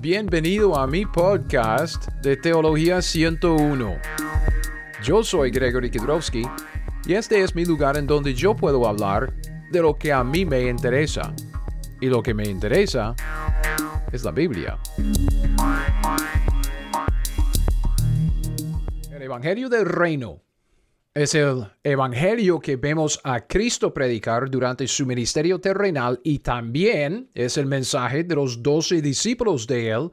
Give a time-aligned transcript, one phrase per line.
[0.00, 3.96] Bienvenido a mi podcast de Teología 101.
[5.02, 6.44] Yo soy Gregory Kidrowski
[7.04, 9.34] y este es mi lugar en donde yo puedo hablar
[9.72, 11.34] de lo que a mí me interesa.
[12.00, 13.16] Y lo que me interesa
[14.12, 14.78] es la Biblia.
[19.10, 20.47] El Evangelio del Reino
[21.18, 27.56] es el evangelio que vemos a Cristo predicar durante su ministerio terrenal y también es
[27.56, 30.10] el mensaje de los doce discípulos de él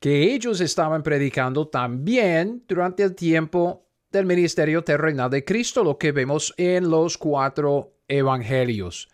[0.00, 6.10] que ellos estaban predicando también durante el tiempo del ministerio terrenal de Cristo, lo que
[6.10, 9.08] vemos en los cuatro evangelios.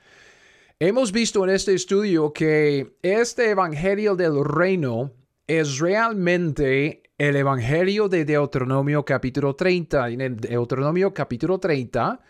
[0.79, 5.13] Hemos visto en este estudio que este evangelio del reino
[5.47, 10.09] es realmente el Evangelio de Deuteronomio capítulo 30.
[10.11, 12.21] En Deuteronomio capítulo 30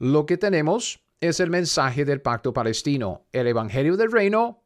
[0.00, 3.26] lo que tenemos es el mensaje del pacto palestino.
[3.32, 4.62] El Evangelio del reino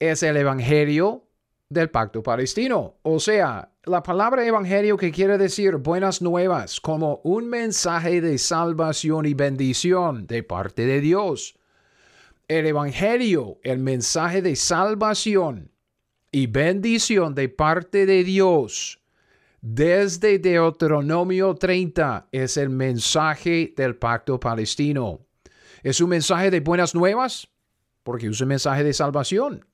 [0.00, 1.28] es el Evangelio
[1.68, 2.96] del pacto palestino.
[3.02, 9.24] O sea, la palabra evangelio que quiere decir buenas nuevas, como un mensaje de salvación
[9.24, 11.56] y bendición de parte de Dios.
[12.48, 15.70] El evangelio, el mensaje de salvación
[16.32, 19.00] y bendición de parte de Dios
[19.60, 25.20] desde Deuteronomio 30 es el mensaje del pacto palestino.
[25.82, 27.48] Es un mensaje de buenas nuevas
[28.02, 29.66] porque es un mensaje de salvación.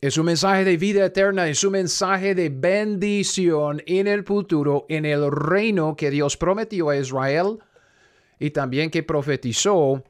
[0.00, 5.04] Es un mensaje de vida eterna, es un mensaje de bendición en el futuro, en
[5.04, 7.58] el reino que Dios prometió a Israel
[8.38, 10.02] y también que profetizó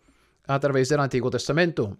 [0.46, 1.98] a través del Antiguo Testamento.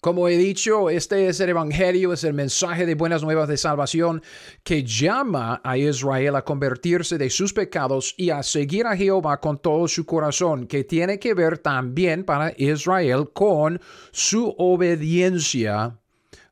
[0.00, 4.22] Como he dicho, este es el Evangelio, es el mensaje de buenas nuevas de salvación
[4.64, 9.58] que llama a Israel a convertirse de sus pecados y a seguir a Jehová con
[9.58, 13.78] todo su corazón, que tiene que ver también para Israel con
[14.10, 15.98] su obediencia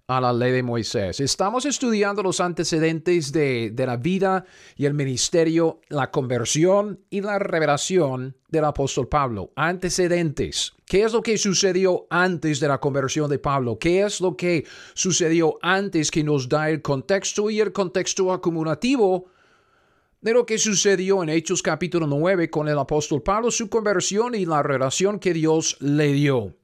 [0.06, 1.18] a la ley de Moisés.
[1.18, 4.44] Estamos estudiando los antecedentes de, de, la vida
[4.76, 9.52] y el ministerio, la conversión y la revelación del apóstol Pablo.
[9.56, 10.74] Antecedentes.
[10.88, 13.78] ¿Qué es lo que sucedió antes de la conversión de Pablo?
[13.78, 19.26] ¿Qué es lo que sucedió antes que nos da el contexto y el contexto acumulativo?
[20.20, 24.46] de lo que sucedió en Hechos capítulo 9 con el apóstol Pablo, su conversión y
[24.46, 26.56] la relación que Dios le dio.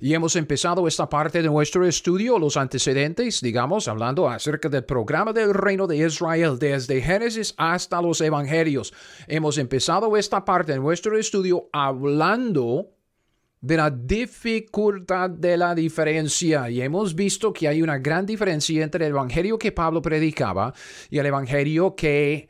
[0.00, 5.34] Y hemos empezado esta parte de nuestro estudio, los antecedentes, digamos, hablando acerca del programa
[5.34, 8.94] del reino de Israel desde Génesis hasta los Evangelios.
[9.26, 12.88] Hemos empezado esta parte de nuestro estudio hablando
[13.62, 19.06] de la dificultad de la diferencia y hemos visto que hay una gran diferencia entre
[19.06, 20.74] el evangelio que Pablo predicaba
[21.08, 22.48] y el evangelio que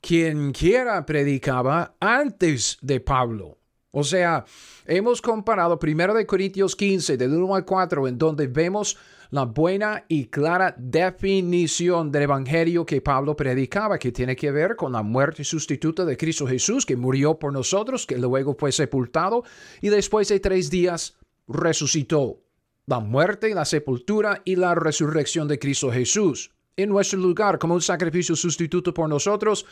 [0.00, 3.58] quien quiera predicaba antes de Pablo.
[3.90, 4.44] O sea,
[4.86, 8.96] hemos comparado 1 Corintios 15, del 1 al 4, en donde vemos
[9.30, 14.92] la buena y clara definición del Evangelio que Pablo predicaba, que tiene que ver con
[14.92, 19.44] la muerte sustituta de Cristo Jesús, que murió por nosotros, que luego fue sepultado
[19.80, 21.16] y después de tres días
[21.46, 22.40] resucitó.
[22.86, 27.82] La muerte, la sepultura y la resurrección de Cristo Jesús en nuestro lugar como un
[27.82, 29.66] sacrificio sustituto por nosotros.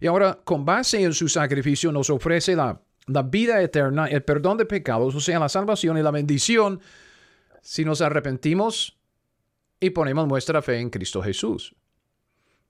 [0.00, 4.58] Y ahora, con base en su sacrificio, nos ofrece la la vida eterna, el perdón
[4.58, 6.80] de pecados, o sea, la salvación y la bendición,
[7.60, 8.98] si nos arrepentimos
[9.82, 11.74] y ponemos nuestra fe en Cristo Jesús.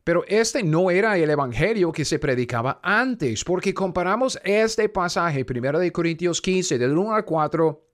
[0.02, 5.78] Pero este no era el evangelio que se predicaba antes, porque comparamos este pasaje, 1
[5.78, 7.86] de Corintios 15, del 1 al 4,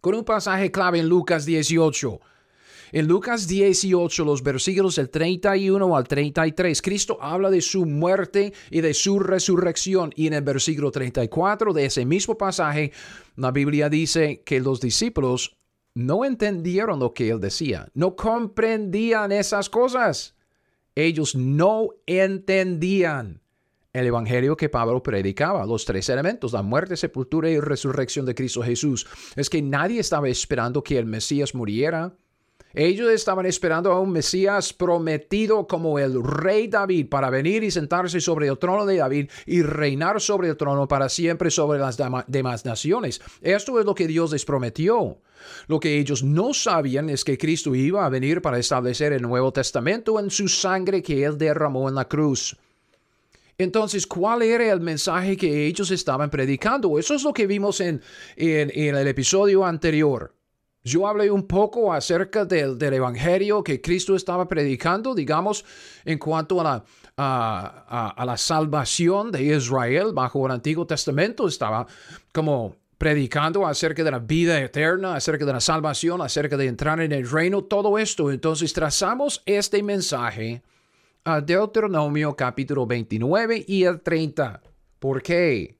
[0.00, 2.20] con un pasaje clave en Lucas 18
[2.90, 8.80] en Lucas 18, los versículos del 31 al 33, Cristo habla de su muerte y
[8.80, 10.10] de su resurrección.
[10.16, 12.92] Y en el versículo 34 de ese mismo pasaje,
[13.36, 15.57] la Biblia dice que los discípulos
[15.98, 20.36] no entendieron lo que él decía, no comprendían esas cosas.
[20.94, 23.40] Ellos no entendían
[23.92, 28.62] el evangelio que Pablo predicaba, los tres elementos, la muerte, sepultura y resurrección de Cristo
[28.62, 29.08] Jesús.
[29.34, 32.14] Es que nadie estaba esperando que el Mesías muriera
[32.78, 38.20] ellos estaban esperando a un Mesías prometido como el rey David para venir y sentarse
[38.20, 41.98] sobre el trono de David y reinar sobre el trono para siempre sobre las
[42.28, 43.20] demás naciones.
[43.42, 45.18] Esto es lo que Dios les prometió.
[45.66, 49.52] Lo que ellos no sabían es que Cristo iba a venir para establecer el Nuevo
[49.52, 52.56] Testamento en su sangre que Él derramó en la cruz.
[53.58, 56.96] Entonces, ¿cuál era el mensaje que ellos estaban predicando?
[56.96, 58.00] Eso es lo que vimos en,
[58.36, 60.37] en, en el episodio anterior.
[60.88, 65.62] Yo hablé un poco acerca del, Evangelio que Cristo estaba predicando, digamos,
[66.02, 66.82] en cuanto a
[68.24, 71.46] la, salvación de Israel bajo el Antiguo Testamento.
[71.46, 71.86] Estaba
[72.32, 77.12] como predicando acerca de la vida eterna, acerca de la salvación, acerca de entrar en
[77.12, 78.30] el reino, todo esto.
[78.30, 80.62] Entonces trazamos este mensaje
[81.24, 84.62] a Deuteronomio capítulo 29 y el 30.
[84.98, 85.76] ¿Por qué?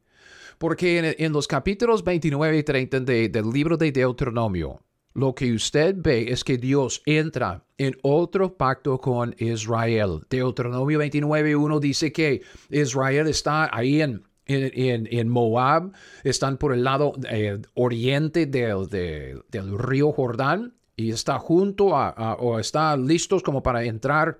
[0.58, 4.82] Porque en, los capítulos 29 y 30 del libro de Deuteronomio,
[5.18, 10.20] lo que usted ve es que Dios entra en otro pacto con Israel.
[10.30, 15.90] Deuteronomio 29.1 dice que Israel está ahí en, en, Moab,
[16.22, 22.60] están por el lado eh, oriente del, del, río Jordán y está junto a, o
[22.60, 24.38] está listos como para entrar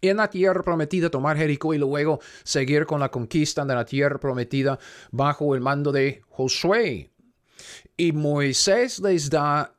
[0.00, 4.18] en la tierra prometida, tomar Jericó y luego seguir con la conquista de la tierra
[4.18, 4.78] prometida
[5.10, 7.10] bajo el mando de Josué.
[7.98, 9.74] Y Moisés les da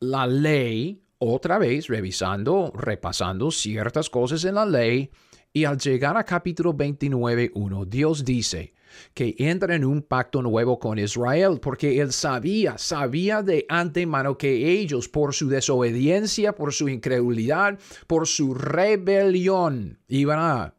[0.00, 5.10] la ley, otra vez revisando, repasando ciertas cosas en la ley,
[5.52, 8.72] y al llegar a capítulo 29.1, Dios dice
[9.12, 14.70] que entra en un pacto nuevo con Israel, porque él sabía, sabía de antemano que
[14.70, 20.74] ellos, por su desobediencia, por su incredulidad, por su rebelión, iban a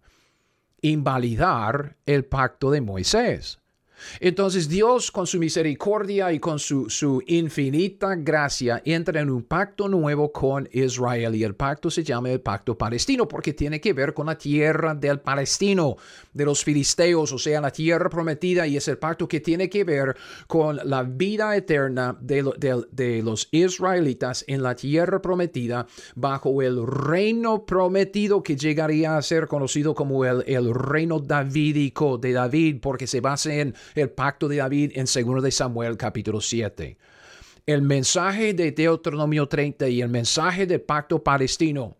[0.82, 3.61] invalidar el pacto de Moisés.
[4.20, 10.32] Entonces Dios con su misericordia y con su, infinita gracia entra en un pacto nuevo
[10.32, 14.28] con Israel y el pacto se llama el pacto palestino porque tiene que ver con
[14.28, 15.98] la tierra del palestino,
[16.34, 19.84] de los filisteos, o sea, la tierra prometida y es el pacto que tiene que
[19.84, 20.16] ver
[20.48, 28.44] con la vida eterna de, los israelitas en la tierra prometida bajo el reino prometido
[28.44, 33.54] que llegaría a ser conocido como el, el reino davídico de David porque se basa
[33.54, 36.98] en el pacto de David en 2 de Samuel capítulo 7.
[37.66, 41.98] El mensaje de Deuteronomio 30 y el mensaje del pacto palestino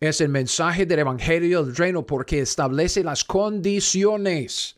[0.00, 4.76] es el mensaje del Evangelio del Reino porque establece las condiciones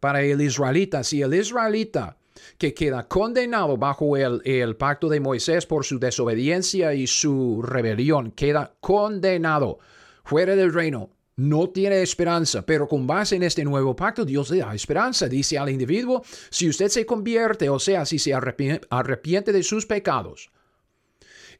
[0.00, 1.04] para el israelita.
[1.04, 2.16] Si el israelita
[2.58, 8.32] que queda condenado bajo el, el, pacto de Moisés por su desobediencia y su rebelión,
[8.32, 9.78] queda condenado
[10.24, 14.58] fuera del reino no tiene esperanza, pero con base en este nuevo pacto Dios le
[14.58, 15.28] da esperanza.
[15.28, 20.50] Dice al individuo, si usted se convierte, o sea, si se arrepiente, de sus pecados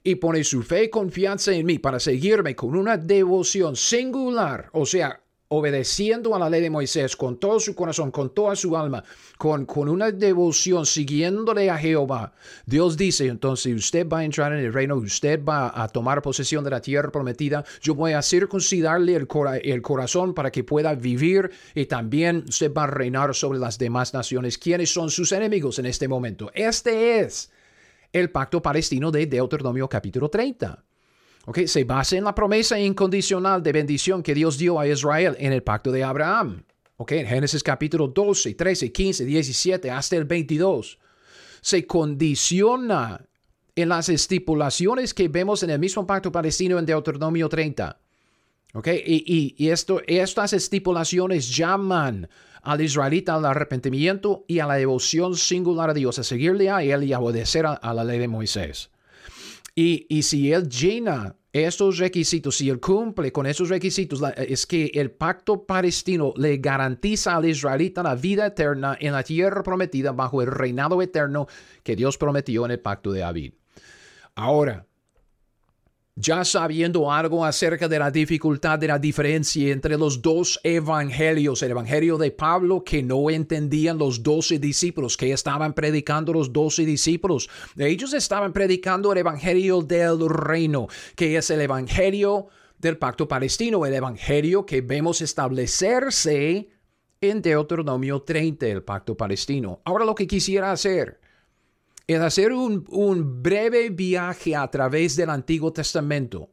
[0.03, 4.85] y pone su fe y confianza en mí para seguirme con una devoción singular, o
[4.85, 9.05] sea, obedeciendo a la ley de Moisés con todo su corazón, con toda su alma,
[9.39, 12.33] con, con una devoción, siguiéndole a Jehová,
[12.67, 16.65] Dios dice, entonces usted va a entrar en el reino, usted va a tomar posesión
[16.65, 19.29] de la tierra prometida, yo voy a circuncidarle el,
[19.63, 24.15] el corazón para que pueda vivir y también usted va a reinar sobre las demás
[24.15, 24.59] naciones.
[24.59, 26.51] ¿Quiénes son sus enemigos en este momento?
[26.55, 27.51] Este es
[28.13, 30.85] el pacto palestino de Deuteronomio capítulo 30.
[31.47, 35.53] Okay, se basa en la promesa incondicional de bendición que Dios dio a Israel en
[35.53, 36.65] el pacto de Abraham.
[36.97, 40.99] Okay, en Génesis capítulo 12, 13, 15, 17 hasta el 22.
[41.61, 43.27] Se condiciona
[43.77, 48.01] en las estipulaciones que vemos en el mismo pacto palestino en Deuteronomio 30.
[48.73, 52.29] Okay, y, y, esto, estas estipulaciones llaman
[52.63, 57.05] al israelita al arrepentimiento y a la devoción singular a Dios, a seguirle a él
[57.05, 58.91] y a obedecer a la ley de Moisés.
[59.77, 65.11] Y, si él llena estos requisitos, si él cumple con esos requisitos, es que el
[65.11, 70.49] pacto palestino le garantiza al israelita la vida eterna en la tierra prometida bajo el
[70.49, 71.49] reinado eterno
[71.83, 73.55] que Dios prometió en el pacto de David.
[74.37, 74.87] Ahora,
[76.17, 81.73] ya sabiendo algo acerca de la dificultad de la diferencia entre los dos evangelios, el
[81.73, 87.49] evangelio de Pablo que no entendían los doce discípulos, que estaban predicando los doce discípulos.
[87.77, 92.47] Ellos estaban predicando el evangelio del reino, que es el evangelio
[92.79, 96.69] del pacto palestino, el evangelio que vemos establecerse
[97.21, 99.81] en Deuteronomio 30, el pacto palestino.
[99.85, 101.24] Ahora lo que quisiera hacer
[102.07, 106.51] es hacer un, breve viaje a través del Antiguo Testamento,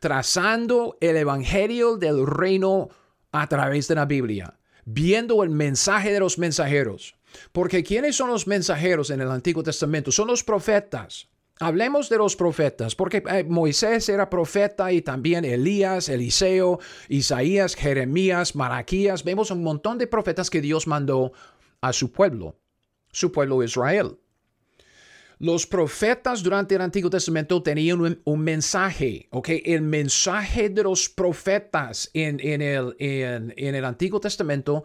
[0.00, 2.88] trazando el Evangelio del reino
[3.32, 7.16] a través de la Biblia, viendo el mensaje de los mensajeros.
[7.50, 10.12] Porque ¿quiénes son los mensajeros en el Antiguo Testamento?
[10.12, 11.28] Son los profetas.
[11.58, 18.56] Hablemos de los profetas, porque eh, Moisés era profeta y también Elías, Eliseo, Isaías, Jeremías,
[18.56, 19.22] Maraquías.
[19.22, 21.32] Vemos un montón de profetas que Dios mandó
[21.80, 22.56] a su pueblo,
[23.12, 24.18] su pueblo Israel.
[25.42, 29.48] Los profetas durante el Antiguo Testamento tenían un, mensaje, ¿ok?
[29.64, 34.84] El mensaje de los profetas en, el, en, el Antiguo Testamento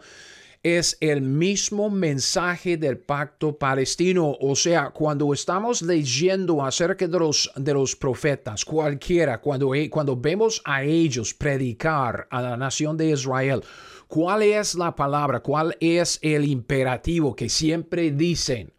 [0.60, 4.36] es el mismo mensaje del pacto palestino.
[4.40, 10.60] O sea, cuando estamos leyendo acerca de los, de los profetas, cualquiera, cuando, cuando vemos
[10.64, 13.62] a ellos predicar a la nación de Israel,
[14.08, 15.38] ¿cuál es la palabra?
[15.38, 18.72] ¿Cuál es el imperativo que siempre dicen?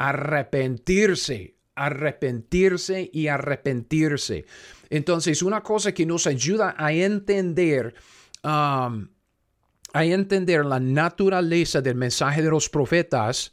[0.00, 4.46] Arrepentirse, arrepentirse y arrepentirse.
[4.88, 7.94] Entonces, una cosa que nos ayuda a entender,
[8.42, 9.08] um,
[9.92, 13.52] a entender la naturaleza del mensaje de los profetas,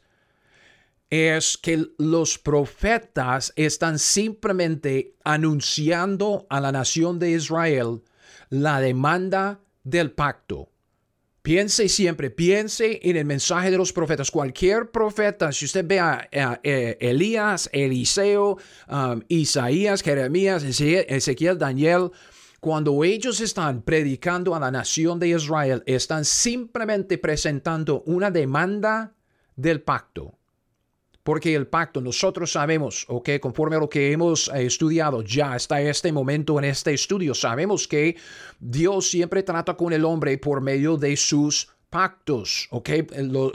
[1.10, 8.04] es que los profetas están simplemente anunciando a la nación de Israel
[8.50, 10.70] la demanda del pacto.
[11.48, 14.32] Piense siempre, piense en el mensaje de los profetas.
[14.32, 16.28] Cualquier profeta, si usted ve a,
[16.62, 18.58] Elías, Eliseo,
[18.90, 22.12] um, Isaías, Jeremías, Ezequiel, Daniel,
[22.60, 29.14] cuando ellos están predicando a la nación de Israel, están simplemente presentando una demanda
[29.56, 30.37] del pacto.
[31.28, 35.82] Porque el pacto, nosotros sabemos, ok, conforme a lo que hemos eh, estudiado ya hasta
[35.82, 38.16] este momento en este estudio, sabemos que
[38.62, 42.90] Dios siempre trata con el hombre por medio de sus pactos, ¿ok?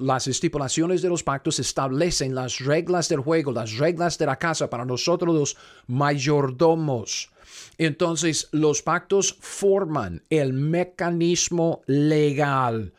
[0.00, 4.68] las estipulaciones de los pactos establecen las reglas del juego, las reglas de la casa
[4.68, 7.30] para nosotros los mayordomos.
[7.78, 12.92] Entonces, los pactos forman el mecanismo legal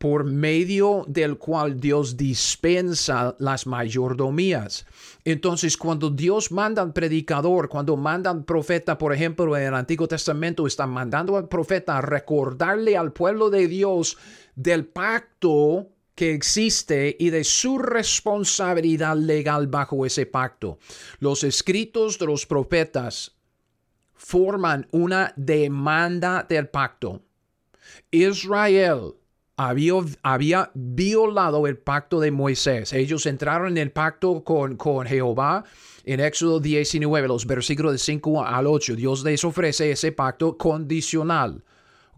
[0.00, 4.86] por medio del cual Dios dispensa las mayordomías.
[5.26, 10.08] Entonces, cuando Dios manda al predicador, cuando manda al profeta, por ejemplo, en el Antiguo
[10.08, 14.16] Testamento, está mandando al profeta a recordarle al pueblo de Dios
[14.54, 20.78] del pacto que existe y de su responsabilidad legal bajo ese pacto.
[21.18, 23.36] Los escritos de los profetas
[24.14, 27.20] forman una demanda del pacto.
[28.10, 29.19] Israel
[30.22, 32.92] había, violado el pacto de Moisés.
[32.92, 35.64] Ellos entraron en el pacto con, con Jehová
[36.04, 38.96] en Éxodo 19, los versículos de 5 al 8.
[38.96, 41.62] Dios les ofrece ese pacto condicional.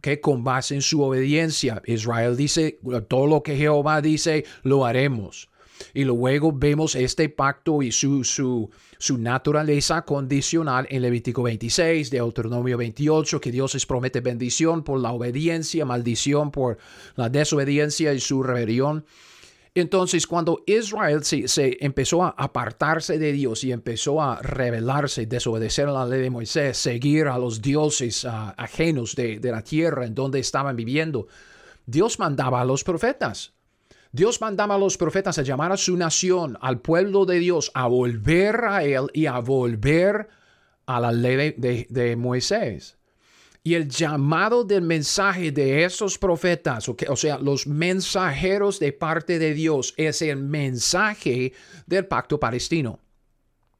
[0.00, 1.80] que con base en su obediencia.
[1.87, 5.49] Israel dice, todo lo que Jehová dice, lo haremos.
[5.94, 8.68] Y luego vemos este pacto y su, su,
[9.02, 15.11] su naturaleza condicional en Levítico 26, Deuteronomio 28, que Dios les promete bendición por la
[15.11, 16.78] obediencia, maldición por
[17.16, 19.04] la desobediencia y su rebelión.
[19.75, 25.92] Entonces, cuando Israel se, empezó a apartarse de Dios y empezó a rebelarse, desobedecer a
[25.92, 30.38] la ley de Moisés, seguir a los dioses ajenos de, de la tierra en donde
[30.38, 31.26] estaban viviendo,
[31.87, 33.52] Dios mandaba a los profetas.
[34.12, 37.87] Dios mandaba a los profetas a llamar a su nación, al pueblo de Dios, a
[37.87, 40.28] volver a Él y a volver
[40.85, 42.99] a la ley de, Moisés.
[43.64, 49.54] Y el llamado del mensaje de esos profetas, o sea, los mensajeros de parte de
[49.54, 51.54] Dios, es el mensaje
[51.87, 52.99] del pacto palestino.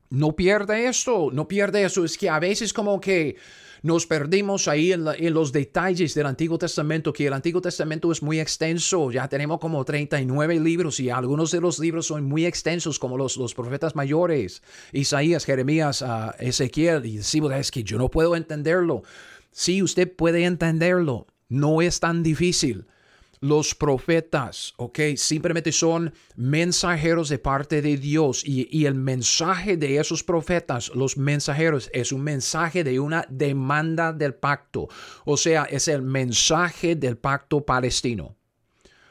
[0.09, 2.05] No pierde esto, no pierde eso.
[2.05, 3.37] Es que a veces como que
[3.83, 8.39] nos perdimos ahí en, los detalles del Antiguo Testamento, que el Antiguo Testamento es muy
[8.39, 9.11] extenso.
[9.11, 13.37] Ya tenemos como 39 libros y algunos de los libros son muy extensos, como los,
[13.37, 14.63] los profetas mayores,
[14.93, 17.05] Isaías, Jeremías, uh, Ezequiel.
[17.07, 19.03] Y decimos, es que yo no puedo entenderlo.
[19.51, 21.27] Sí, usted puede entenderlo.
[21.49, 22.87] No es tan difícil
[23.43, 25.01] los profetas, ¿ok?
[25.17, 31.91] Simplemente son mensajeros de parte de Dios y, el mensaje de esos profetas, los mensajeros,
[31.93, 34.89] es un mensaje de una demanda del pacto,
[35.25, 38.37] o sea, es el mensaje del pacto palestino.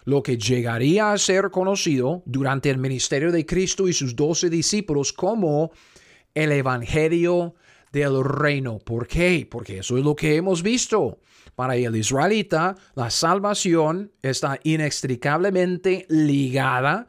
[0.06, 5.12] Lo que llegaría a ser conocido durante el ministerio de Cristo y sus doce discípulos
[5.12, 5.72] como
[6.34, 7.56] el Evangelio
[7.92, 8.80] del reino.
[8.80, 9.46] ¿Por qué?
[9.52, 11.20] Porque eso es lo que hemos visto.
[11.62, 17.08] Para el israelita, la salvación está inextricablemente ligada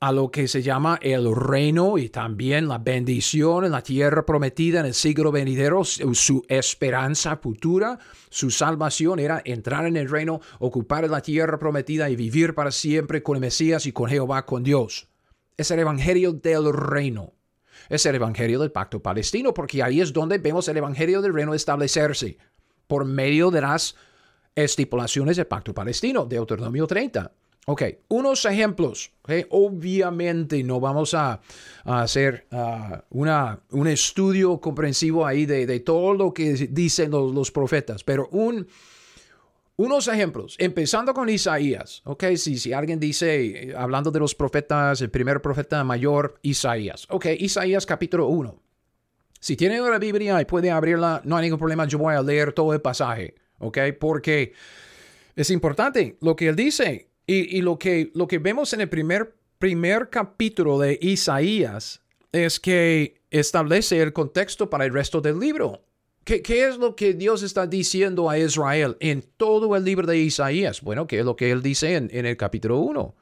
[0.00, 4.80] a lo que se llama el reino y también la bendición en la tierra prometida
[4.80, 7.98] en el siglo venidero, su esperanza futura,
[8.28, 13.22] su salvación era entrar en el reino, ocupar la tierra prometida y vivir para siempre
[13.22, 15.08] con el Mesías y con Jehová, con Dios.
[15.56, 17.32] Es el evangelio del reino.
[17.88, 21.54] Es el evangelio del pacto palestino, porque ahí es donde vemos el evangelio del reino
[21.54, 22.36] establecerse
[22.86, 23.96] por medio de las
[24.54, 27.30] estipulaciones del pacto palestino, Deuteronomio 30.
[27.68, 29.10] Ok, unos ejemplos.
[29.50, 31.40] Obviamente no vamos a,
[31.84, 38.28] hacer uh, una, un estudio comprensivo ahí de, todo lo que dicen los, profetas, pero
[38.30, 38.68] un,
[39.74, 42.02] unos ejemplos, empezando con Isaías.
[42.04, 47.08] Ok, si, si alguien dice, hablando de los profetas, el primer profeta mayor, Isaías.
[47.10, 48.65] Ok, Isaías capítulo 1.
[49.46, 52.52] Si tiene una Biblia y puede abrirla, no hay ningún problema, yo voy a leer
[52.52, 53.78] todo el pasaje, ¿ok?
[53.96, 54.54] Porque
[55.36, 59.36] es importante lo que él dice y, lo, que, lo que vemos en el primer,
[59.60, 65.84] primer capítulo de Isaías es que establece el contexto para el resto del libro.
[66.24, 70.18] ¿Qué, ¿Qué, es lo que Dios está diciendo a Israel en todo el libro de
[70.18, 70.80] Isaías?
[70.80, 73.14] Bueno, ¿qué es lo que él dice en, en el capítulo 1?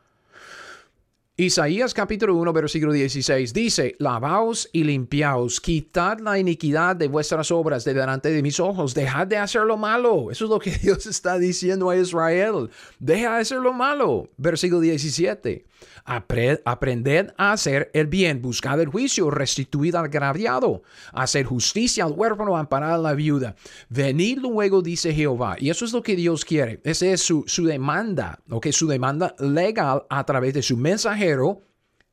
[1.36, 7.84] Isaías capítulo 1, versículo 16 dice, lavaos y limpiaos, quitad la iniquidad de vuestras obras
[7.84, 10.30] de delante de mis ojos, dejad de hacer lo malo.
[10.30, 12.70] Eso es lo que Dios está diciendo a Israel.
[13.00, 14.28] Deja de hacer lo malo.
[14.36, 15.64] Versículo 17.
[16.04, 22.56] Aprended a hacer el bien, buscad el juicio, restituid al agraviado, hacer justicia al huérfano,
[22.56, 23.56] amparar a la viuda.
[23.88, 25.56] Venid luego, dice Jehová.
[25.58, 26.80] Y eso es lo que Dios quiere.
[26.84, 31.24] Esa es su, su demanda, que su demanda legal a través de su mensaje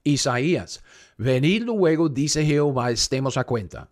[0.04, 0.84] Isaías.
[1.18, 3.90] Venid luego, dice Jehová, estemos a cuenta.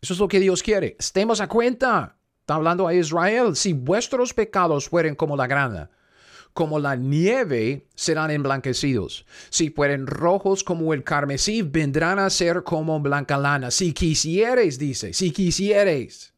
[0.00, 0.96] Eso es lo que Dios quiere.
[0.98, 2.16] Estemos a cuenta.
[2.40, 3.56] Está hablando a Israel.
[3.56, 5.90] Si vuestros pecados fueren como la grana,
[6.52, 9.26] como la nieve, serán emblanquecidos.
[9.50, 13.70] Si fueren rojos como el carmesí, vendrán a ser como blanca lana.
[13.70, 16.32] Si quisiereis, dice, si quisiereis,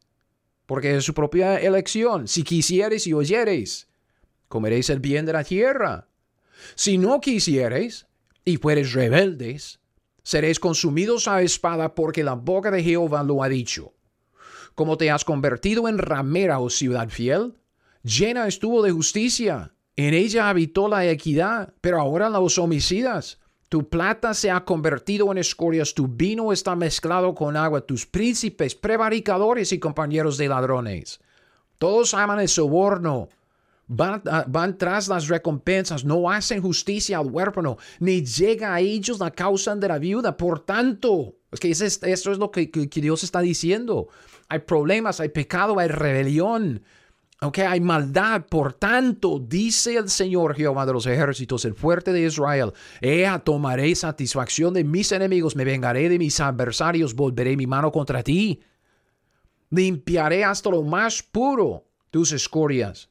[0.65, 2.27] porque es su propia elección.
[2.27, 3.87] Si quisiereis y oyereis,
[4.47, 6.07] comeréis el bien de la tierra.
[6.75, 8.07] Si no quisiereis
[8.45, 9.79] y fuereis rebeldes,
[10.23, 13.93] seréis consumidos a espada porque la boca de Jehová lo ha dicho.
[14.75, 17.55] Como te has convertido en ramera, oh ciudad fiel,
[18.03, 23.39] llena estuvo de justicia, en ella habitó la equidad, pero ahora los homicidas.
[23.69, 28.75] Tu plata se ha convertido en escorias, tu vino está mezclado con agua, tus príncipes,
[28.75, 31.21] prevaricadores y compañeros de ladrones.
[31.77, 33.29] Todos aman el soborno,
[33.93, 39.75] Van, tras las recompensas, no hacen justicia al huérfano, ni llega a ellos la causa
[39.75, 40.37] de la viuda.
[40.37, 44.07] Por tanto, es que esto es lo que, Dios está diciendo.
[44.47, 46.83] Hay problemas, hay pecado, hay rebelión.
[47.43, 52.21] Okay, hay maldad, por tanto, dice el Señor Jehová de los ejércitos, el fuerte de
[52.21, 52.71] Israel,
[53.01, 58.21] Ea, tomaré satisfacción de mis enemigos, me vengaré de mis adversarios, volveré mi mano contra
[58.21, 58.61] ti.
[59.71, 63.09] Limpiaré hasta lo más puro tus escorias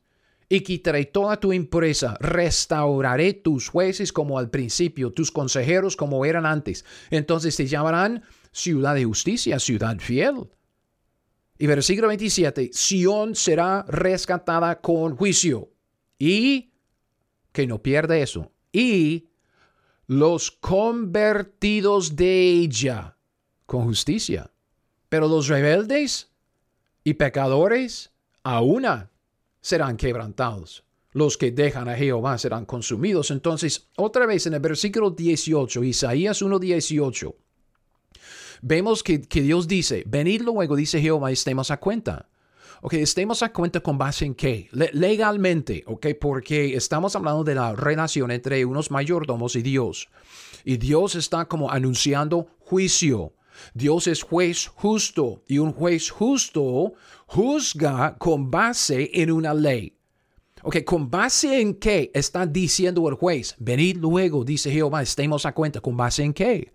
[0.49, 6.47] y quitaré toda tu impureza, restauraré tus jueces como al principio, tus consejeros como eran
[6.47, 6.85] antes.
[7.11, 8.23] Entonces te llamarán
[8.53, 10.47] ciudad de justicia, ciudad fiel.
[11.63, 15.69] Y versículo 27, Sión será rescatada con juicio.
[16.19, 16.73] Y,
[17.53, 19.29] que no pierda eso, y
[20.07, 23.19] los convertidos de ella
[23.67, 24.51] con justicia.
[25.11, 26.31] Pero los rebeldes
[27.05, 28.11] y pecadores
[28.43, 29.11] a una
[29.61, 30.83] serán quebrantados.
[31.13, 33.31] Los que dejan a Jehová serán consumidos.
[33.31, 37.35] Entonces, otra vez en el versículo 18, Isaías 1.18,
[38.63, 42.29] vemos que, Dios dice, venid luego, dice Jehová, estemos a cuenta.
[42.83, 44.69] Ok, estemos a cuenta con base en qué?
[44.73, 50.09] legalmente, ok, porque estamos hablando de la relación entre unos mayordomos y Dios.
[50.65, 53.35] Y Dios está como anunciando juicio.
[53.75, 56.95] Dios es juez justo y un juez justo
[57.27, 59.97] juzga con base en una ley.
[60.63, 63.55] Ok, ¿con base en qué está diciendo el juez?
[63.59, 65.81] Venid luego, dice Jehová, estemos a cuenta.
[65.81, 66.73] ¿Con base en qué?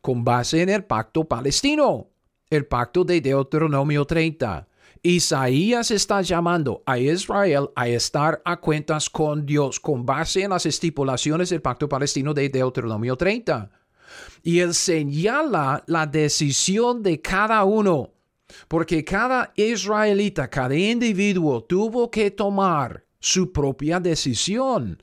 [0.00, 2.08] Con base en el pacto palestino,
[2.50, 4.68] el pacto de Deuteronomio 30.
[5.02, 10.66] Isaías está llamando a Israel a estar a cuentas con Dios con base en las
[10.66, 13.70] estipulaciones del pacto palestino de Deuteronomio 30.
[14.42, 18.12] Y él señala la decisión de cada uno,
[18.66, 25.02] porque cada israelita, cada individuo tuvo que tomar su propia decisión.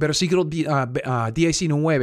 [0.00, 1.30] Versículo 19, ah,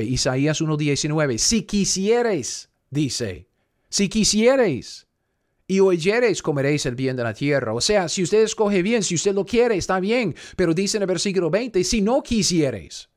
[0.03, 1.39] Isaías 1:19.
[1.39, 3.47] Si quisieres, dice,
[3.89, 5.07] si quisieres
[5.65, 7.73] y oyereis, comeréis el bien de la tierra.
[7.73, 10.35] O sea, si usted escoge bien, si usted lo quiere, está bien.
[10.55, 13.09] Pero dice en el versículo 20, si no quisiereis,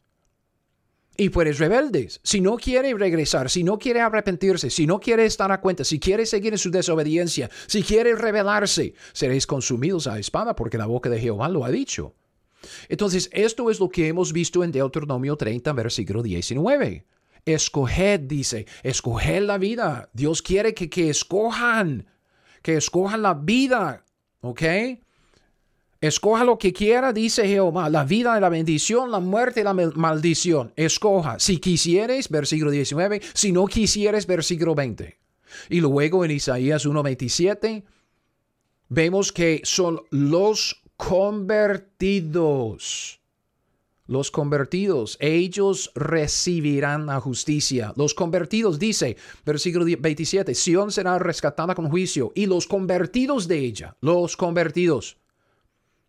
[1.14, 2.18] y fueres rebeldes.
[2.24, 6.00] Si no quiere regresar, si no quiere arrepentirse, si no quiere estar a cuenta, si
[6.00, 11.10] quiere seguir en su desobediencia, si quiere rebelarse, seréis consumidos a espada porque la boca
[11.10, 12.14] de Jehová lo ha dicho.
[12.88, 17.06] Entonces, esto es lo que hemos visto en Deuteronomio 30, versículo 19.
[17.44, 20.10] Escoged, dice, escoged la vida.
[20.12, 22.06] Dios quiere que, que escojan,
[22.62, 24.04] que escojan la vida,
[24.40, 24.62] ¿ok?
[26.00, 30.72] Escoja lo que quiera, dice Jehová, la vida la bendición, la muerte la maldición.
[30.74, 31.38] Escoja.
[31.38, 35.18] Si quisieres, versículo 19, si no quisieres, versículo 20.
[35.68, 37.84] Y luego en Isaías 1.27
[38.88, 43.20] vemos que son los convertidos.
[44.06, 47.92] Los convertidos, ellos recibirán la justicia.
[47.96, 53.96] Los convertidos, dice, versículo 27, Sión será rescatada con juicio y los convertidos de ella,
[54.00, 55.18] los convertidos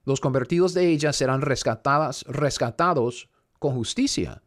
[0.04, 4.42] los convertidos de ella serán rescatadas, rescatados con justicia.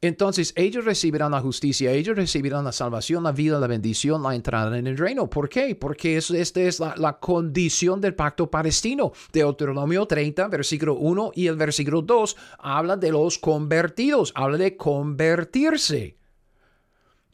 [0.00, 4.78] Entonces ellos recibirán la justicia, ellos recibirán la salvación, la vida, la bendición, la entrada
[4.78, 5.28] en el reino.
[5.28, 5.74] ¿Por qué?
[5.74, 9.12] Porque esta es la, la, condición del pacto palestino.
[9.32, 16.17] Deuteronomio 30, versículo 1 y el versículo 2 habla de los convertidos, habla de convertirse.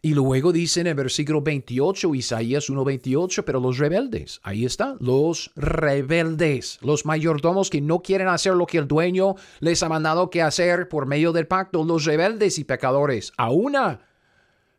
[0.05, 5.51] Y luego dice en el versículo 28, Isaías 1.28, pero los rebeldes, ahí está, los
[5.57, 10.43] rebeldes, los mayordomos que no quieren hacer lo que el dueño les ha mandado que
[10.43, 14.03] hacer por medio del pacto, los rebeldes y pecadores, a una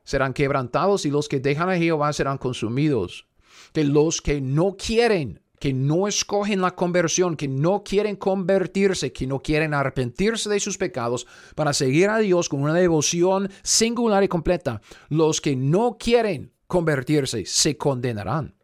[0.04, 3.26] serán quebrantados y los que dejan a Jehová serán consumidos.
[3.74, 9.28] Que los que no quieren que no escogen la conversión, que no quieren convertirse, que
[9.28, 14.28] no quieren arrepentirse de sus pecados para seguir a Dios con una devoción singular y
[14.28, 18.56] completa, los que no quieren convertirse se condenarán.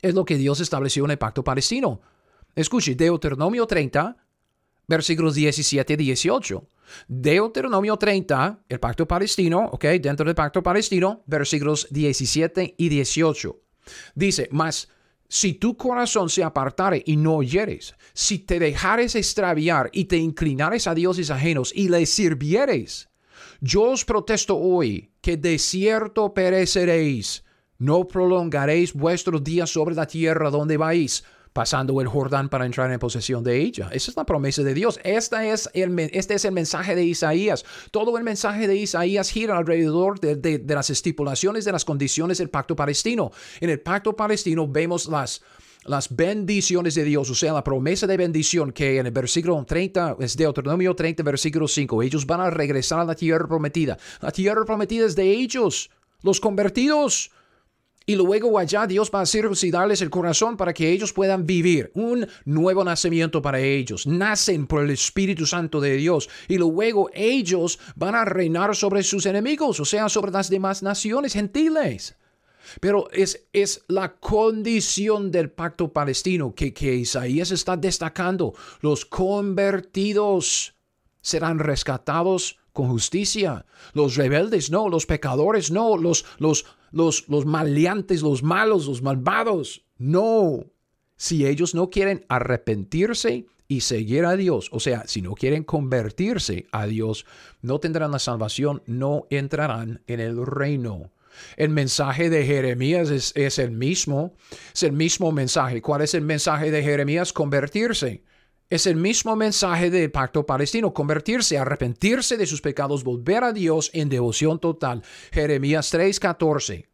[0.00, 2.00] Es lo que Dios estableció en el pacto palestino.
[2.54, 4.16] Escuche, Deuteronomio 30,
[4.86, 6.68] versículos 17 y 18.
[7.08, 13.60] Deuteronomio 30, el pacto palestino, ok, dentro del pacto palestino, versículos 17 y 18.
[14.14, 14.88] Dice, más
[15.32, 20.86] si tu corazón se apartare y no oyeres, si te dejares extraviar y te inclinares
[20.86, 23.08] a dioses ajenos y les sirvieres,
[23.62, 27.44] yo os protesto hoy que de cierto pereceréis,
[27.78, 32.98] no prolongaréis vuestros días sobre la tierra donde vais, pasando el Jordán para entrar en
[32.98, 33.88] posesión de ella.
[33.92, 35.00] Esa es la promesa de Dios.
[35.04, 37.64] Esta es el, este es el mensaje de Isaías.
[37.90, 42.50] Todo el mensaje de Isaías gira alrededor de, de, las estipulaciones de las condiciones del
[42.50, 43.30] pacto palestino.
[43.60, 45.42] En el pacto palestino vemos las,
[45.84, 50.16] las bendiciones de Dios, o sea, la promesa de bendición que en el versículo 30,
[50.20, 53.98] es Deuteronomio 30, versículo 5, ellos van a regresar a la tierra prometida.
[54.20, 55.90] La tierra prometida es de ellos,
[56.22, 57.30] los convertidos.
[58.06, 62.26] Y luego allá Dios va a circuncidarles el corazón para que ellos puedan vivir un
[62.44, 64.06] nuevo nacimiento para ellos.
[64.06, 66.28] Nacen por el Espíritu Santo de Dios.
[66.48, 71.32] Y luego ellos van a reinar sobre sus enemigos, o sea, sobre las demás naciones
[71.32, 72.16] gentiles.
[72.80, 78.54] Pero es, es la condición del pacto palestino que, que Isaías está destacando.
[78.80, 80.74] Los convertidos
[81.20, 83.66] serán rescatados con justicia.
[83.92, 89.84] Los rebeldes no, los pecadores no, los, los, los, los maleantes, los malos, los malvados.
[89.98, 90.66] No.
[91.16, 96.66] Si ellos no quieren arrepentirse y seguir a Dios, o sea, si no quieren convertirse
[96.72, 97.24] a Dios,
[97.60, 101.10] no tendrán la salvación, no entrarán en el reino.
[101.56, 104.34] El mensaje de Jeremías es, es, el mismo,
[104.74, 105.80] es el mismo mensaje.
[105.80, 107.32] ¿Cuál es el mensaje de Jeremías?
[107.32, 108.22] Convertirse.
[108.70, 113.90] Es el mismo mensaje del pacto palestino, convertirse, arrepentirse de sus pecados, volver a Dios
[113.92, 115.02] en devoción total.
[115.30, 116.86] Jeremías 3:14.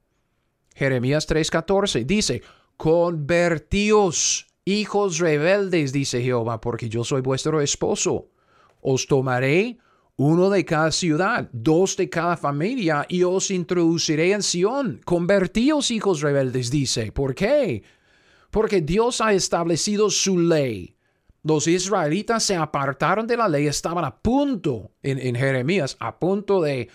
[0.75, 2.43] Jeremías 3:14 dice,
[2.77, 8.31] convertíos, hijos rebeldes, dice Jehová, porque yo soy vuestro esposo.
[8.81, 9.79] Os tomaré
[10.17, 15.01] uno de cada ciudad, dos de cada familia, y os introduciré en Sión.
[15.05, 17.13] Convertíos, hijos rebeldes, dice.
[17.13, 17.85] ¿Por qué?
[18.51, 20.98] Porque Dios ha establecido su ley
[21.43, 26.89] los israelitas se apartaron de la ley, estaban a punto, en, Jeremías, a punto de,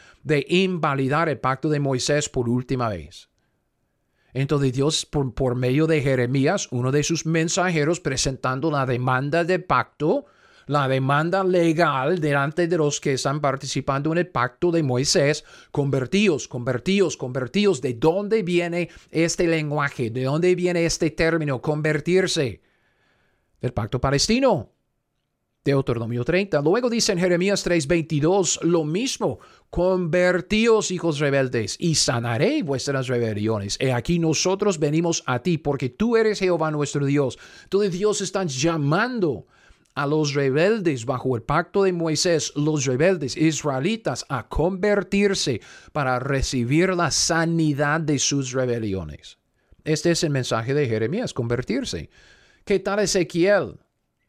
[0.48, 3.30] invalidar el pacto de Moisés por última vez.
[4.34, 10.26] Entonces Dios, por medio de Jeremías, uno de sus mensajeros, presentando la demanda de pacto,
[10.66, 16.48] la demanda legal delante de los que están participando en el pacto de Moisés, convertidos,
[16.48, 17.82] convertidos, convertidos.
[17.82, 20.10] ¿De dónde viene este lenguaje?
[20.10, 22.62] ¿De dónde viene este término, convertirse?
[23.64, 24.70] El pacto palestino.
[25.64, 26.62] Deuteronomio 30.
[26.62, 33.78] Luego dice en Jeremías 3:22 lo mismo, convertíos hijos rebeldes y sanaré vuestras rebeliones.
[33.80, 37.40] He aquí nosotros venimos a ti porque tú eres Jehová nuestro Dios.
[37.64, 39.48] Entonces Dios está llamando
[39.96, 45.62] a los rebeldes bajo el pacto de Moisés, los rebeldes israelitas, a convertirse
[45.94, 49.38] para recibir la sanidad de sus rebeliones.
[49.86, 52.10] Este es el mensaje de Jeremías, convertirse.
[52.66, 53.78] ¿Qué tal Ezequiel?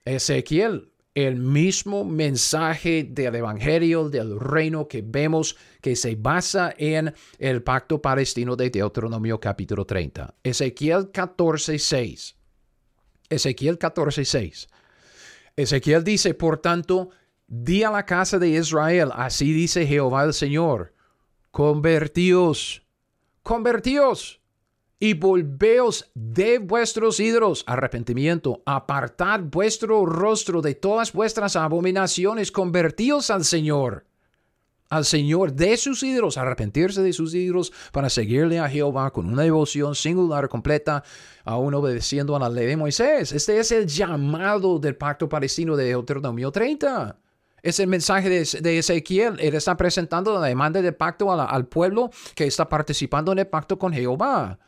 [0.04, 7.62] Ezequiel, el mismo mensaje del Evangelio del reino que vemos que se basa en el
[7.62, 10.34] pacto palestino de Deuteronomio capítulo 30.
[10.42, 12.34] Ezequiel 14:6.
[13.30, 14.66] Ezequiel 14:6.
[15.54, 17.10] Ezequiel dice, por tanto,
[17.46, 20.92] di a la casa de Israel, así dice Jehová el Señor,
[21.52, 22.82] convertíos,
[23.44, 24.40] convertíos
[24.98, 33.44] y volveos de vuestros ídolos, arrepentimiento, apartad vuestro rostro de todas vuestras abominaciones, convertíos al
[33.44, 34.06] Señor,
[34.88, 39.42] al Señor de sus ídolos, arrepentirse de sus ídolos para seguirle a Jehová con una
[39.42, 41.02] devoción singular, completa,
[41.44, 43.32] aún obedeciendo a la ley de Moisés.
[43.32, 47.18] Este es el llamado del pacto palestino de Deuteronomio 30.
[47.62, 49.40] Es el mensaje de, Ezequiel.
[49.40, 53.78] Él está presentando la demanda de pacto al pueblo que está participando en el pacto
[53.78, 54.58] con Jehová.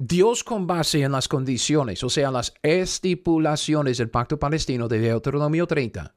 [0.00, 5.66] Dios con base en las condiciones, o sea, las estipulaciones del pacto palestino de Deuteronomio
[5.66, 6.14] 30.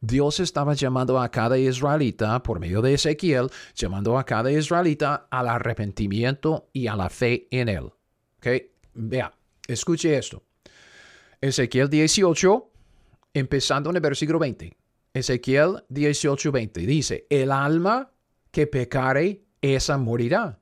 [0.00, 5.48] Dios estaba llamando a cada israelita, por medio de Ezequiel, llamando a cada israelita al
[5.48, 7.90] arrepentimiento y a la fe en él.
[8.38, 8.46] ¿Ok?
[8.94, 9.34] Vea,
[9.66, 10.42] escuche esto.
[11.38, 12.70] Ezequiel 18,
[13.34, 14.74] empezando en el versículo 20.
[15.12, 16.80] Ezequiel 18, 20.
[16.80, 18.10] Dice, el alma
[18.50, 20.60] que pecare, esa morirá.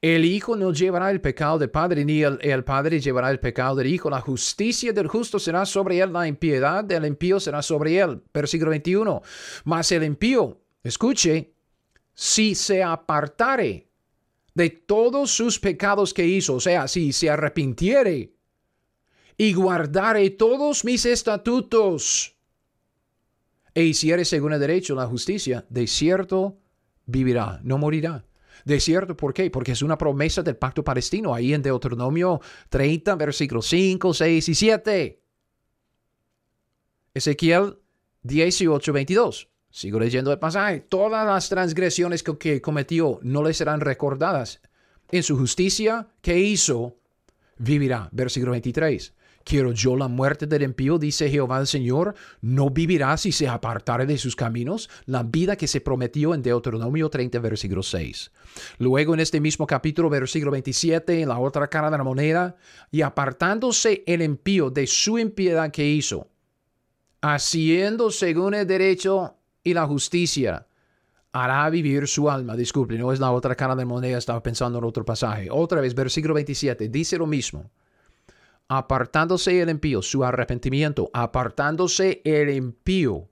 [0.00, 3.86] El Hijo no llevará el pecado del Padre, ni el, Padre llevará el pecado del
[3.86, 4.10] Hijo.
[4.10, 8.22] La justicia del justo será sobre él, la impiedad del impío será sobre él.
[8.32, 9.22] Versículo 21.
[9.64, 11.54] Mas el impío, escuche,
[12.14, 13.88] si se apartare
[14.54, 18.34] de todos sus pecados que hizo, o sea, si se arrepintiere
[19.36, 22.36] y guardare todos mis estatutos
[23.74, 26.58] e hiciere según el derecho la justicia, de cierto
[27.06, 28.24] vivirá, no morirá.
[28.64, 29.50] De cierto, ¿por qué?
[29.50, 34.54] Porque es una promesa del pacto palestino, ahí en Deuteronomio 30, versículos 5, 6 y
[34.54, 35.22] 7.
[37.14, 37.78] Ezequiel
[38.22, 39.48] 18, 22.
[39.70, 40.80] Sigo leyendo el pasaje.
[40.80, 44.60] Todas las transgresiones que, cometió no le serán recordadas.
[45.10, 46.98] En su justicia que hizo,
[47.58, 48.08] vivirá.
[48.12, 49.14] Versículo 23.
[49.44, 54.06] Quiero yo la muerte del impío, dice Jehová el Señor, no vivirá si se apartare
[54.06, 58.30] de sus caminos, la vida que se prometió en Deuteronomio 30, versículo 6.
[58.78, 62.56] Luego en este mismo capítulo, versículo 27, en la otra cara de la moneda,
[62.90, 66.28] y apartándose el impío de su impiedad que hizo,
[67.20, 70.66] haciendo según el derecho y la justicia,
[71.32, 72.56] hará vivir su alma.
[72.56, 75.48] Disculpe, no es la otra cara de la moneda, estaba pensando en otro pasaje.
[75.50, 77.70] Otra vez, versículo 27, dice lo mismo
[78.68, 83.28] apartándose el impío, su arrepentimiento, apartándose el impío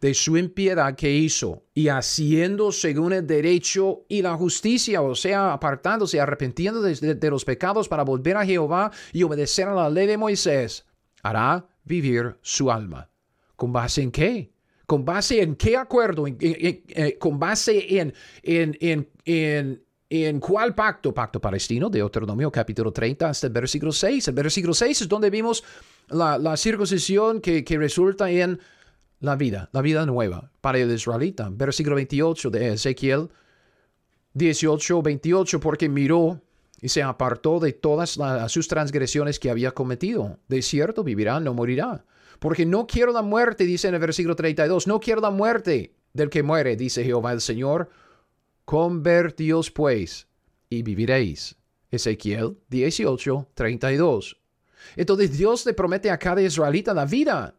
[0.00, 5.52] de su impiedad que hizo y haciendo según el derecho y la justicia, o sea,
[5.52, 10.18] apartándose, arrepentiendo de, los pecados para volver a Jehová y obedecer a la ley de
[10.18, 10.86] Moisés,
[11.22, 13.10] hará vivir su alma.
[13.56, 14.52] ¿Con base en qué?
[14.86, 16.26] ¿Con base en qué acuerdo?
[16.26, 21.14] Eh, ¿Con base en, en, en ¿En cuál pacto?
[21.14, 24.28] Pacto palestino, de Deuteronomio capítulo 30 hasta el versículo 6.
[24.28, 25.64] El versículo 6 es donde vimos
[26.08, 28.60] la, circuncisión que, resulta en
[29.20, 31.48] la vida, la vida nueva para el israelita.
[31.50, 33.30] Versículo 28 de Ezequiel
[34.34, 36.40] 18, 28, porque miró
[36.80, 40.38] y se apartó de todas sus transgresiones que había cometido.
[40.48, 42.04] De cierto vivirá, no morirá.
[42.38, 46.28] Porque no quiero la muerte, dice en el versículo 32, no quiero la muerte del
[46.28, 47.88] que muere, dice Jehová el Señor
[48.64, 50.28] Convertíos pues
[50.68, 51.56] y viviréis.
[51.90, 54.40] Ezequiel 18, 32.
[54.96, 57.54] Entonces Dios le promete a cada israelita la vida.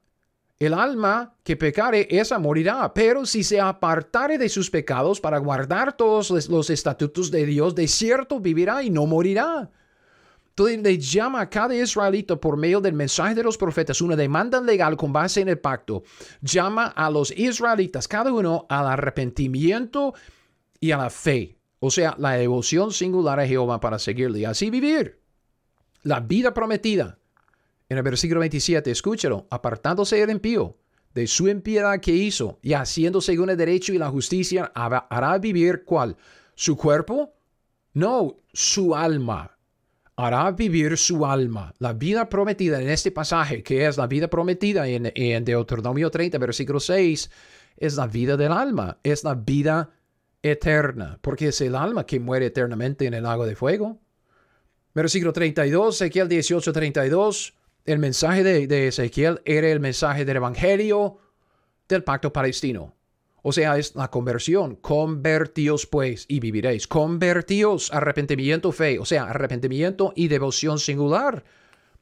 [0.59, 5.97] El alma que pecare, esa morirá, pero si se apartare de sus pecados para guardar
[5.97, 9.69] todos los estatutos de Dios, de cierto vivirá y no morirá.
[10.49, 14.61] Entonces le llama a cada israelita por medio del mensaje de los profetas una demanda
[14.61, 16.03] legal con base en el pacto.
[16.41, 20.13] Llama a los israelitas, cada uno, al arrepentimiento
[20.83, 24.69] y a la fe, o sea, la devoción singular a Jehová para seguirle y así
[24.69, 25.21] vivir
[26.01, 27.19] la vida prometida.
[27.87, 30.77] En el versículo 27, escúchalo, apartándose el impío
[31.13, 35.85] de su impiedad que hizo y haciendo según el derecho y la justicia, hará vivir
[35.85, 36.17] cuál?
[36.53, 37.33] ¿Su cuerpo?
[37.93, 39.57] No, su alma.
[40.17, 41.73] Hará vivir su alma.
[41.79, 46.37] La vida prometida en este pasaje, que es la vida prometida en, en Deuteronomio 30,
[46.39, 47.31] versículo 6,
[47.77, 49.89] es la vida del alma, es la vida
[50.43, 53.99] eterna, porque es el alma que muere eternamente en el lago de fuego.
[54.93, 57.55] Versículo 32, Ezequiel 18, 32.
[57.85, 61.17] El mensaje de, Ezequiel era el mensaje del Evangelio
[61.87, 62.93] del pacto palestino.
[63.41, 64.75] O sea, es la conversión.
[64.75, 66.87] Convertíos pues y viviréis.
[66.87, 68.99] Convertíos, arrepentimiento, fe.
[68.99, 71.43] O sea, arrepentimiento y devoción singular.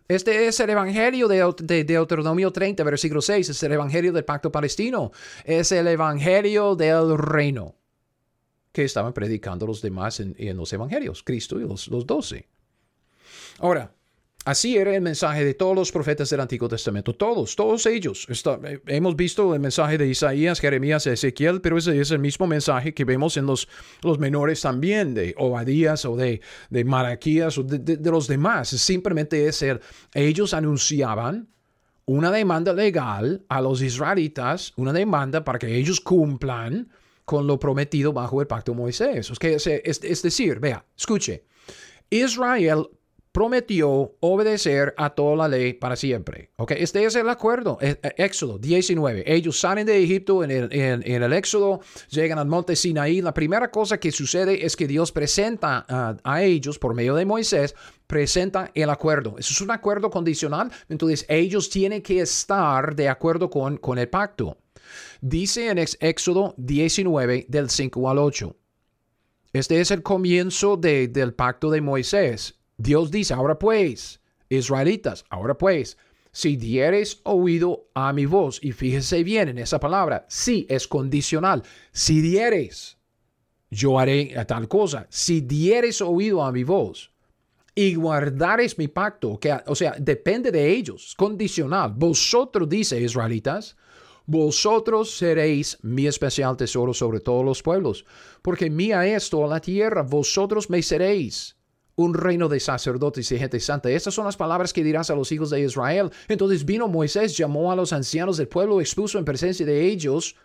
[0.08, 3.50] Este es el Evangelio de, de, Deuteronomio 30, versículo 6.
[3.50, 5.12] Es el Evangelio del pacto palestino.
[5.46, 7.81] Es el Evangelio del reino
[8.72, 12.48] que estaban predicando los demás en, los evangelios, Cristo y los, doce.
[13.60, 13.94] Ahora,
[14.46, 18.28] así era el mensaje de todos los profetas del Antiguo Testamento, todos, todos ellos.
[18.30, 22.94] Eh, hemos visto el mensaje de Isaías, Jeremías, Ezequiel, pero ese es el mismo mensaje
[22.94, 23.68] que vemos en los,
[24.04, 28.70] los menores también, de Obadías o de, de Maraquías o de, los demás.
[28.70, 29.82] Simplemente es el,
[30.14, 31.50] ellos anunciaban
[32.06, 36.90] una demanda legal a los israelitas, una demanda para que ellos cumplan
[37.26, 39.32] con lo prometido bajo el pacto de Moisés.
[39.42, 41.46] Es, decir, vea, escuche,
[42.10, 42.88] Israel
[43.32, 46.52] prometió obedecer a toda la ley para siempre.
[46.58, 46.72] ¿Ok?
[46.72, 47.78] Este es el acuerdo.
[47.82, 49.24] E, e, Éxodo 19.
[49.26, 51.80] Ellos salen de Egipto en el, en, el, Éxodo,
[52.10, 53.22] llegan al monte Sinaí.
[53.22, 55.86] La primera cosa que sucede es que Dios presenta
[56.24, 57.76] a, ellos, por medio de Moisés,
[58.08, 59.36] presenta el acuerdo.
[59.38, 60.70] Eso es un acuerdo condicional.
[60.90, 64.58] Entonces ellos tienen que estar de acuerdo con, con el pacto.
[65.24, 68.58] Dice en Éxodo 19 del 5 al 8.
[69.54, 72.60] Este es el comienzo de, del pacto de Moisés.
[72.76, 76.00] Dios dice, ahora pues, israelitas, ahora pues,
[76.32, 81.62] si dieres oído a mi voz, y fíjese bien en esa palabra, sí es condicional,
[81.92, 82.98] si dieres,
[83.70, 87.12] yo haré tal cosa, si dieres oído a mi voz
[87.76, 93.78] y guardares mi pacto, que, o sea, depende de ellos, condicional, vosotros, dice israelitas,
[94.26, 98.06] vosotros seréis mi especial tesoro sobre todos los pueblos,
[98.42, 101.56] porque mía es toda la tierra, vosotros me seréis
[101.96, 103.90] un reino de sacerdotes y gente santa.
[103.90, 106.12] Estas son las palabras que dirás a los hijos de Israel.
[106.28, 110.36] Entonces vino Moisés, llamó a los ancianos del pueblo, expuso en presencia de ellos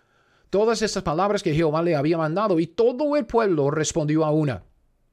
[0.51, 4.65] todas estas palabras que Jehová le había mandado, y todo el pueblo respondió a una.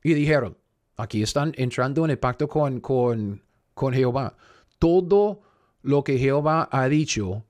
[0.03, 0.57] Y dijeron,
[0.97, 3.41] aquí están entrando en el pacto con, con,
[3.73, 4.35] con Jehová.
[4.79, 5.41] Todo
[5.81, 7.45] lo que Jehová ha dicho,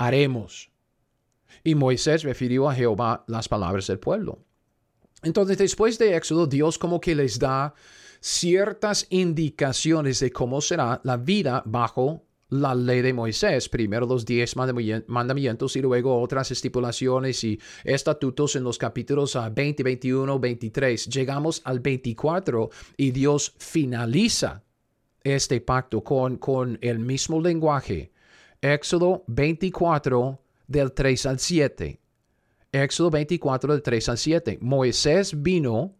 [0.00, 0.70] haremos.
[1.62, 4.38] Y Moisés refirió a Jehová las palabras del pueblo.
[5.22, 7.74] Entonces, después de Éxodo, Dios como que les da
[8.20, 14.54] ciertas indicaciones de cómo será la vida bajo la ley de Moisés, primero los diez
[14.56, 21.06] mandamientos y luego otras estipulaciones y estatutos en los capítulos 20, 21, 23.
[21.08, 24.64] Llegamos al 24 y Dios finaliza
[25.22, 28.12] este pacto con, con el mismo lenguaje.
[28.62, 31.98] Éxodo 24 del 3 al 7.
[32.72, 34.58] Éxodo 24 del 3 al 7.
[34.60, 35.94] Moisés vino,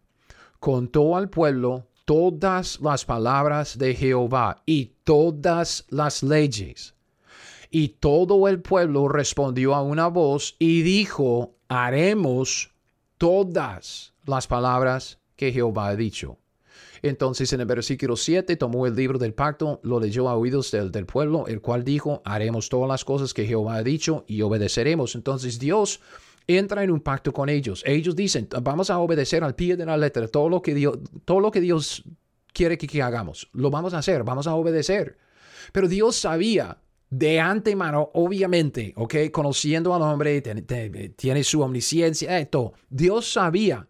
[0.58, 6.94] contó al pueblo todas las palabras de Jehová y todas las leyes.
[7.70, 12.74] Y todo el pueblo respondió a una voz y dijo, haremos
[13.16, 16.36] todas las palabras que Jehová ha dicho.
[17.02, 21.06] Entonces en el versículo 7 tomó el libro del pacto, lo leyó a oídos del,
[21.06, 25.14] pueblo, el cual dijo, haremos todas las cosas que Jehová ha dicho y obedeceremos.
[25.14, 26.00] Entonces Dios
[26.46, 27.82] entra en un pacto con ellos.
[27.86, 31.40] Ellos dicen, vamos a obedecer al pie de la letra todo lo que Dios, todo
[31.40, 32.04] lo que Dios
[32.52, 33.48] quiere que, hagamos.
[33.52, 35.18] Lo vamos a hacer, vamos a obedecer.
[35.72, 39.30] Pero Dios sabía de antemano, obviamente, ¿ok?
[39.32, 40.40] Conociendo al hombre,
[41.16, 42.72] tiene, su omnisciencia, esto.
[42.88, 43.88] Dios sabía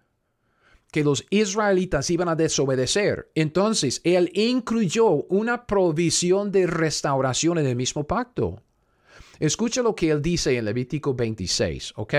[0.90, 3.31] que los israelitas iban a desobedecer.
[3.35, 8.62] Entonces, Él incluyó una provisión de restauración en el mismo pacto.
[9.38, 12.14] Escucha lo que él dice en Levítico 26, ¿ok?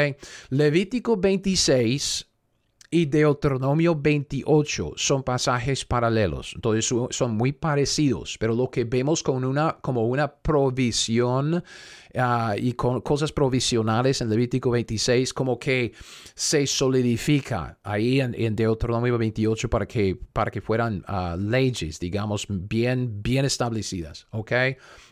[0.49, 2.30] Levítico 26
[2.93, 9.45] y Deuteronomio 28 son pasajes paralelos, entonces son muy parecidos, pero lo que vemos con
[9.45, 11.63] una, como una provisión
[12.17, 15.93] ah, y con cosas provisionales en Levítico 26, como que
[16.35, 23.21] se solidifica ahí en, Deuteronomio 28 para que, para que fueran ah, leyes, digamos, bien,
[23.23, 24.51] bien establecidas, ¿ok?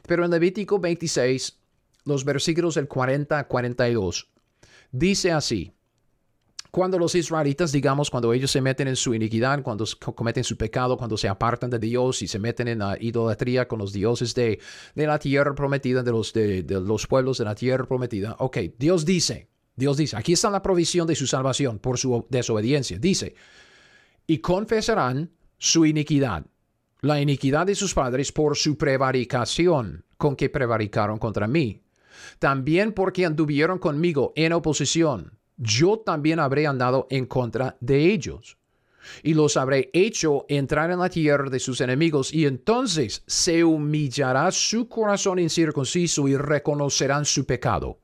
[0.06, 1.58] Pero en Levítico 26
[2.04, 4.28] los versículos del 40 a 42.
[4.92, 5.72] Dice así,
[6.72, 10.98] cuando los israelitas, digamos, cuando ellos se meten en su iniquidad, cuando cometen su pecado,
[10.98, 14.60] cuando se apartan de Dios y se meten en la idolatría con los dioses de,
[14.96, 19.06] la tierra prometida, de los, de, de los pueblos de la tierra prometida, ok, Dios
[19.06, 23.00] dice, Dios dice, aquí está la provisión de su salvación por su desobediencia.
[23.00, 23.34] Dice,
[24.28, 26.46] y confesarán su iniquidad,
[27.02, 31.82] la iniquidad de sus padres por su prevaricación con que prevaricaron contra mí
[32.38, 38.58] también porque anduvieron conmigo en oposición, yo también habré andado en contra de ellos.
[39.24, 44.52] Y los habré hecho entrar en la tierra de sus enemigos, y entonces se humillará
[44.52, 48.00] su corazón incircunciso y reconocerán su pecado.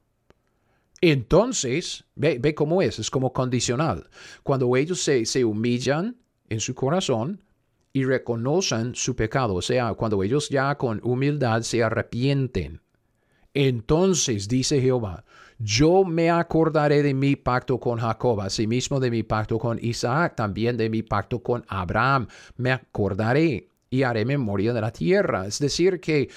[1.02, 4.10] Entonces, ve, ve cómo es, es como condicional.
[4.44, 6.18] Cuando ellos se, se humillan
[6.50, 7.42] en su corazón,
[7.96, 12.82] y reconocen su pecado, o sea, cuando ellos ya con humildad se arrepienten
[13.56, 15.24] entonces dice Jehová,
[15.58, 20.76] yo me acordaré de mi pacto con Jacob, asimismo de mi pacto con Isaac, también
[20.76, 22.28] de mi pacto con Abraham.
[22.58, 25.48] Me acordaré y haré memoria de la tierra.
[25.48, 26.30] Es decir, que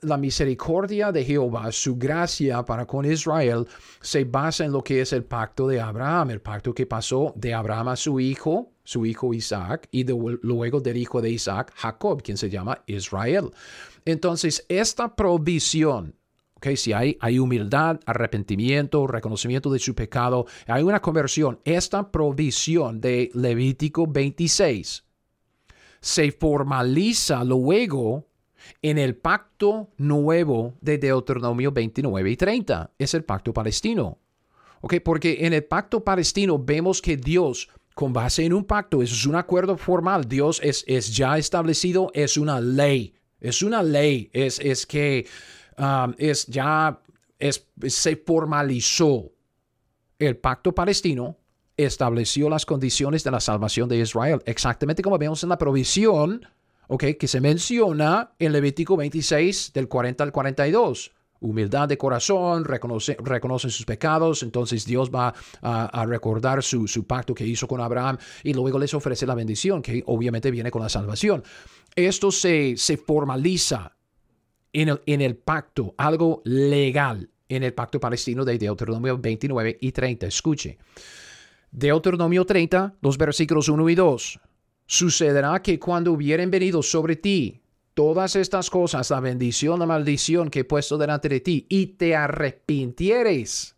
[0.00, 3.66] la misericordia de Jehová, su gracia para con Israel,
[4.00, 7.52] se basa en lo que es el pacto de Abraham, el pacto que pasó de
[7.52, 12.38] Abraham a su hijo, su hijo Isaac, y luego del hijo de Isaac, Jacob, quien
[12.38, 13.50] se llama Israel.
[14.06, 16.14] Entonces, esta provisión
[16.58, 21.60] Okay, si hay, hay humildad, arrepentimiento, reconocimiento de su pecado, hay una conversión.
[21.64, 25.04] Esta provisión de Levítico 26
[26.00, 28.26] se formaliza luego
[28.82, 32.92] en el pacto nuevo de Deuteronomio 29 y 30.
[32.98, 34.18] Es el pacto palestino.
[34.80, 34.94] ¿Ok?
[35.04, 39.36] Porque en el pacto palestino vemos que Dios, con base en un pacto, es un
[39.36, 40.28] acuerdo formal.
[40.28, 43.14] Dios es, es ya establecido, es una ley.
[43.40, 44.30] Es una ley.
[44.32, 45.26] Es, es que
[45.78, 47.00] um, es ya
[47.86, 49.32] se formalizó
[50.18, 51.36] el pacto palestino
[51.78, 56.44] estableció las condiciones de la salvación de Israel, exactamente como vemos en la provisión,
[56.88, 61.12] okay, que se menciona en Levítico 26 del 40 al 42.
[61.40, 67.46] Humildad de corazón, reconoce, reconocen sus pecados, entonces Dios va a, recordar su, pacto que
[67.46, 71.44] hizo con Abraham y luego les ofrece la bendición, que obviamente viene con la salvación.
[71.94, 73.97] Esto se, se formaliza
[74.82, 79.92] en el, en el pacto, algo legal, en el pacto palestino de Deuteronomio 29 y
[79.92, 80.26] 30.
[80.26, 80.78] Escuche.
[81.70, 84.40] Deuteronomio 30, los versículos 1 y 2.
[84.86, 87.60] Sucederá que cuando hubieren venido sobre ti
[87.94, 92.14] todas estas cosas, la bendición, la maldición que he puesto delante de ti, y te
[92.14, 93.77] arrepintieres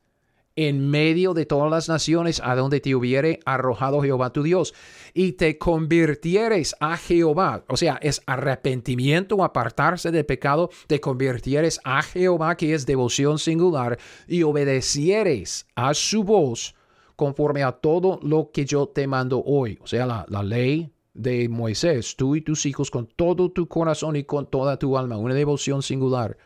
[0.56, 4.74] en medio de todas las naciones a donde te hubiere arrojado Jehová tu Dios,
[5.14, 12.02] y te convirtieres a Jehová, o sea, es arrepentimiento apartarse del pecado, te convirtieres a
[12.02, 16.74] Jehová, que es devoción singular, y obedecieres a su voz,
[17.20, 19.78] conforme a todo lo que yo te mando hoy.
[19.82, 24.24] O sea, la, ley de Moisés, tú y tus hijos con todo tu corazón y
[24.24, 26.38] con toda tu alma, una devoción singular.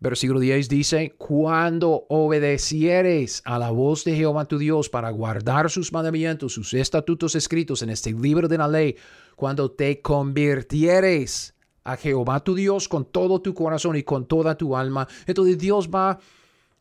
[0.00, 5.92] Versículo 10 dice, cuando obedecieres a la voz de Jehová tu Dios para guardar sus
[5.92, 8.96] mandamientos, sus estatutos escritos en este libro de la ley,
[9.34, 14.76] cuando te convirtieres a Jehová tu Dios con todo tu corazón y con toda tu
[14.76, 16.20] alma, entonces Dios va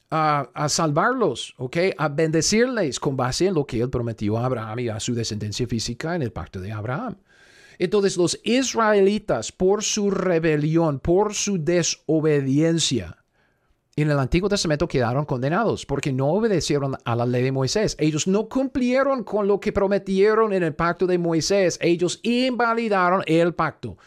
[0.09, 1.77] a, salvarlos, ¿ok?
[1.97, 5.67] A bendecirles con base en lo que él prometió a Abraham y a su descendencia
[5.67, 7.17] física en el pacto de Abraham.
[7.79, 13.17] Entonces los israelitas, por su rebelión, por su desobediencia,
[13.97, 17.95] en el Antiguo Testamento quedaron condenados porque no obedecieron a la ley de Moisés.
[17.99, 21.79] Ellos no cumplieron con lo que prometieron en el pacto de Moisés.
[21.81, 23.97] Ellos invalidaron el pacto.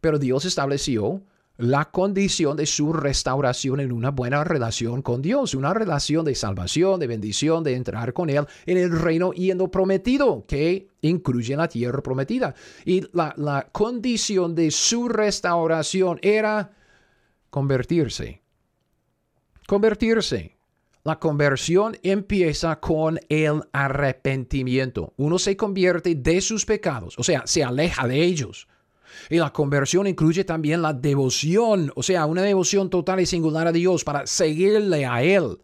[0.00, 1.20] Pero Dios estableció
[1.56, 6.98] la condición de su restauración en una buena relación con Dios, una relación de salvación,
[6.98, 11.56] de bendición, de entrar con Él en el reino y en lo prometido, que incluye
[11.56, 12.54] la tierra prometida.
[12.84, 16.72] Y la, la condición de su restauración era
[17.50, 18.42] convertirse.
[19.66, 20.56] Convertirse.
[21.04, 25.12] La conversión empieza con el arrepentimiento.
[25.18, 28.66] Uno se convierte de sus pecados, o sea, se aleja de ellos
[29.30, 33.72] y la conversión incluye también la devoción, o sea, una devoción total y singular a
[33.72, 35.58] Dios para seguirle a Él.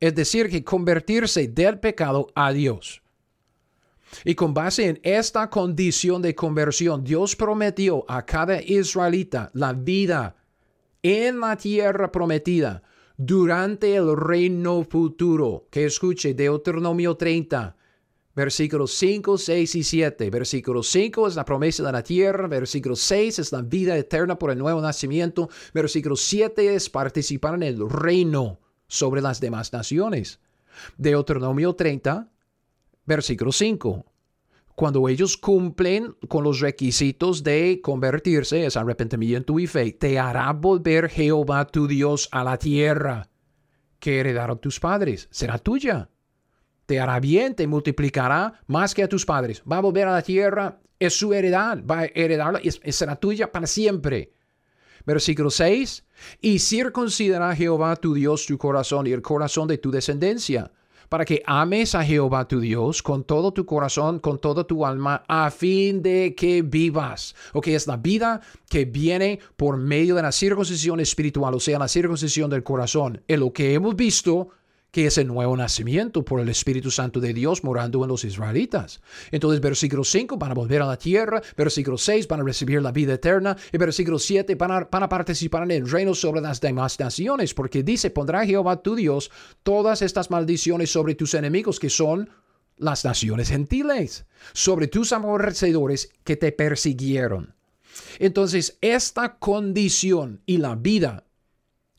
[0.00, 3.02] Es decir, que convertirse del pecado a Dios.
[4.24, 10.36] Y con base en esta condición de conversión, Dios prometió a cada israelita la vida
[11.02, 12.82] en la tierra prometida
[13.16, 15.66] durante el reino futuro.
[15.70, 17.76] Que escuche Deuteronomio 30,
[18.34, 20.30] Versículos 5, 6 y 7.
[20.30, 22.48] Versículo 5 es la promesa de la tierra.
[22.48, 25.50] Versículo 6 es la vida eterna por el nuevo nacimiento.
[25.74, 28.58] Versículo 7 es participar en el reino
[28.88, 30.40] sobre las demás naciones.
[30.96, 32.30] Deuteronomio 30,
[33.04, 34.06] versículo 5.
[34.74, 41.10] Cuando ellos cumplen con los requisitos de convertirse, es arrepentimiento y fe, te hará volver
[41.10, 43.28] Jehová tu Dios a la tierra
[43.98, 45.28] que heredaron tus padres.
[45.30, 46.08] Será tuya
[46.92, 49.62] te hará bien, te multiplicará más que a tus padres.
[49.62, 53.50] Va a volver a la tierra, es su heredad, va a heredarla y será tuya
[53.50, 54.34] para siempre.
[55.06, 56.04] Versículo 6.
[56.42, 60.70] Y circuncidará Jehová tu Dios tu corazón y el corazón de tu descendencia,
[61.08, 65.24] para que ames a Jehová tu Dios con todo tu corazón, con toda tu alma,
[65.26, 67.34] a fin de que vivas.
[67.54, 71.88] Ok, es la vida que viene por medio de la circuncisión espiritual, o sea, la
[71.88, 73.22] circuncisión del corazón.
[73.28, 74.50] En lo que hemos visto
[74.92, 79.00] que es el nuevo nacimiento por el Espíritu Santo de Dios morando en los israelitas.
[79.30, 82.92] Entonces, versículo 5 van a volver a la tierra, versículo 6 van a recibir la
[82.92, 86.60] vida eterna, y versículo 7 van a, van a participar en el reino sobre las
[86.60, 89.30] demás naciones, porque dice, pondrá Jehová tu Dios
[89.62, 92.28] todas estas maldiciones sobre tus enemigos que son
[92.76, 97.54] las naciones gentiles, sobre tus aborrecedores que te persiguieron.
[98.18, 101.24] Entonces, esta condición y la vida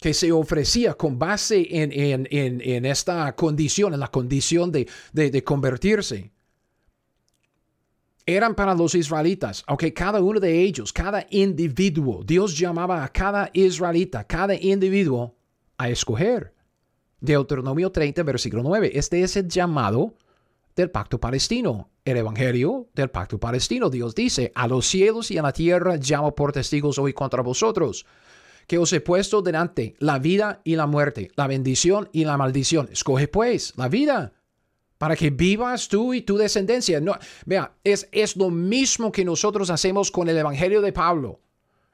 [0.03, 6.29] que se ofrecía con base en, esta condición, en la condición de, de, convertirse,
[8.25, 13.49] eran para los israelitas, aunque cada uno de ellos, cada individuo, Dios llamaba a cada
[13.53, 15.37] israelita, cada individuo
[15.77, 16.53] a escoger.
[17.21, 18.91] Deuteronomio 30, versículo 9.
[18.95, 20.15] Este es el llamado
[20.75, 21.87] del pacto palestino.
[22.03, 23.89] el Evangelio del pacto palestino.
[23.89, 28.05] Dios dice, a los cielos y a la tierra llamo por testigos hoy contra vosotros,
[28.67, 32.89] que os he puesto delante la vida y la muerte, la bendición y la maldición.
[32.91, 34.33] Escoge pues la vida
[34.97, 37.01] para que vivas tú y tu descendencia.
[37.01, 41.41] No, vea, es, es lo mismo que nosotros hacemos con el Evangelio de Pablo.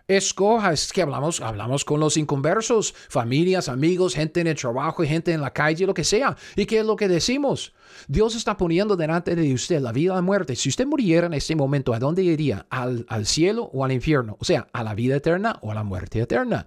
[0.09, 5.31] Escoja, es que hablamos, hablamos con los inconversos, familias, amigos, gente en el trabajo, gente
[5.33, 6.35] en la calle, lo que sea.
[6.55, 7.73] ¿Y qué es lo que decimos?
[8.07, 10.55] Dios está poniendo delante de usted la vida y la muerte.
[10.55, 12.65] Si usted muriera en este momento, ¿a dónde iría?
[12.71, 14.35] ¿Al, al cielo o al infierno?
[14.39, 16.65] O sea, ¿a la vida eterna o a la muerte eterna?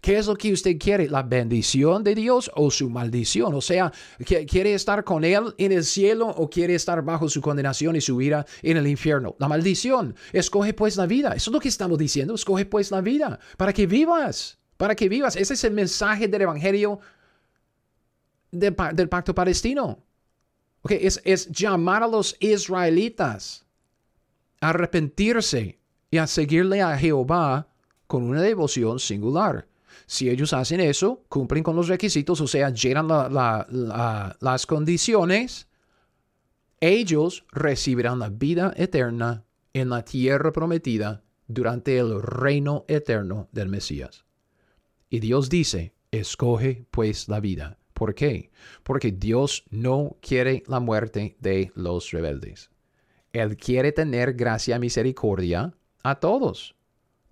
[0.00, 1.08] ¿Qué es lo que usted quiere?
[1.08, 3.54] ¿La bendición de Dios o su maldición?
[3.54, 3.92] O sea,
[4.24, 8.20] ¿quiere estar con Él en el cielo o quiere estar bajo su condenación y su
[8.20, 9.36] ira en el infierno?
[9.38, 10.14] La maldición.
[10.32, 11.32] Escoge pues la vida.
[11.34, 12.34] Eso es lo que estamos diciendo.
[12.34, 14.58] Escoge pues la vida para que vivas.
[14.76, 15.36] Para que vivas.
[15.36, 17.00] Ese es el mensaje del Evangelio
[18.50, 18.74] del,
[19.08, 20.04] pacto palestino.
[20.82, 23.64] Okay, es, es llamar a los israelitas
[24.60, 25.78] a arrepentirse
[26.10, 27.68] y a seguirle a Jehová
[28.06, 29.66] con una devoción singular.
[30.12, 35.68] Si ellos hacen eso, cumplen con los requisitos, o sea, llenan las condiciones,
[36.80, 44.26] ellos recibirán la vida eterna en la tierra prometida durante el reino eterno del Mesías.
[45.08, 47.78] Y Dios dice, escoge pues la vida.
[47.94, 48.50] ¿Por qué?
[48.82, 52.68] Porque Dios no quiere la muerte de los rebeldes.
[53.32, 56.74] Él quiere tener gracia y misericordia a todos.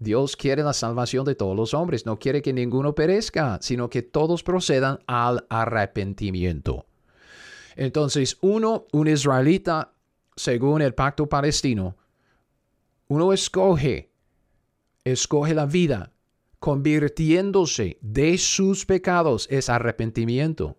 [0.01, 4.01] Dios quiere la salvación de todos los hombres, no quiere que ninguno perezca, sino que
[4.01, 6.87] todos procedan al arrepentimiento.
[7.77, 9.93] Entonces, uno, un israelita,
[10.35, 11.97] según el pacto palestino,
[13.09, 14.11] uno escoge,
[15.05, 16.13] escoge la vida,
[16.59, 20.79] convirtiéndose de sus pecados, es arrepentimiento.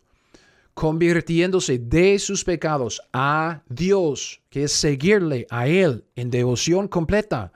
[0.74, 7.52] Convirtiéndose de sus pecados a Dios, que es seguirle a Él en devoción completa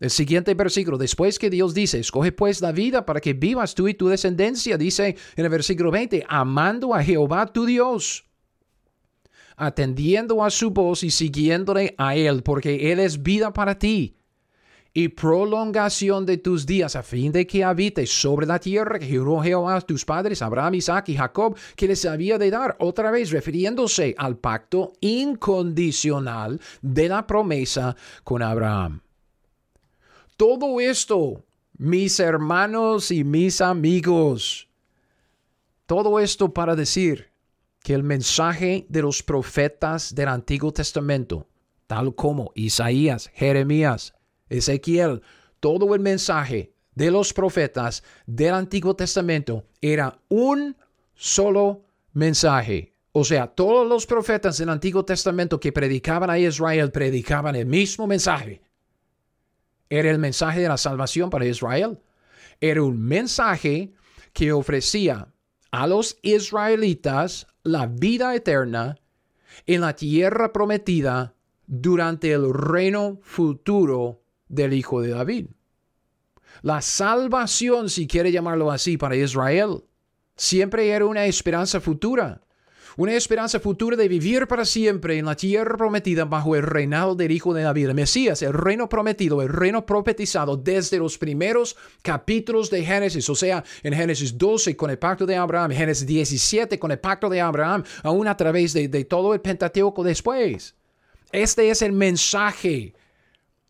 [0.00, 3.88] el siguiente versículo, después que Dios dice, escoge pues la vida para que vivas tú
[3.88, 8.24] y tu descendencia, dice en el versículo 20, amando a Jehová tu Dios,
[9.56, 14.14] atendiendo a su voz y siguiéndole a Él, porque Él es vida para ti
[14.94, 19.40] y prolongación de tus días, a fin de que habites sobre la tierra que juró
[19.40, 23.30] Jehová a tus padres, Abraham, Isaac y Jacob, que les había de dar, otra vez
[23.30, 27.94] refiriéndose al pacto incondicional de la promesa
[28.24, 29.00] con Abraham.
[30.38, 31.44] Todo esto,
[31.78, 34.68] mis hermanos y mis amigos,
[35.84, 37.32] todo esto para decir
[37.82, 41.48] que el mensaje de los profetas del Antiguo Testamento,
[41.88, 44.14] tal como Isaías, Jeremías,
[44.48, 45.22] Ezequiel,
[45.58, 50.76] todo el mensaje de los profetas del Antiguo Testamento era un
[51.14, 51.82] solo
[52.12, 52.94] mensaje.
[53.10, 58.06] O sea, todos los profetas del Antiguo Testamento que predicaban a Israel predicaban el mismo
[58.06, 58.67] mensaje.
[59.90, 61.98] Era el mensaje de la salvación para Israel.
[62.60, 63.92] Era un mensaje
[64.32, 65.28] que ofrecía
[65.70, 68.98] a los israelitas la vida eterna
[69.66, 71.34] en la tierra prometida
[71.66, 75.46] durante el reino futuro del Hijo de David.
[76.62, 79.84] La salvación, si quiere llamarlo así, para Israel,
[80.36, 82.40] siempre era una esperanza futura
[82.98, 87.30] una esperanza futura de vivir para siempre en la tierra prometida bajo el reinado del
[87.30, 92.70] Hijo de David, el Mesías, el reino prometido, el reino profetizado desde los primeros capítulos
[92.70, 96.90] de Génesis, o sea, en Génesis 12 con el pacto de Abraham, Génesis 17 con
[96.90, 100.74] el pacto de Abraham, aún a través de, de todo el Pentateuco después.
[101.30, 102.94] Este es el mensaje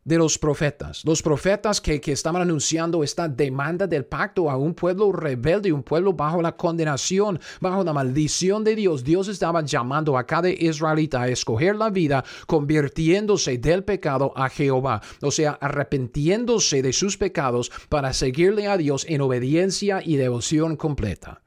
[0.09, 5.13] de los profetas, los profetas que, estaban anunciando esta demanda del pacto a un pueblo
[5.13, 9.05] rebelde, un pueblo bajo la condenación, bajo la maldición de Dios.
[9.05, 15.03] Dios estaba llamando a cada israelita a escoger la vida, convirtiéndose del pecado a Jehová,
[15.21, 21.43] o sea, arrepentiéndose de sus pecados para seguirle a Dios en obediencia y devoción completa.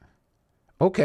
[0.78, 1.00] Ok,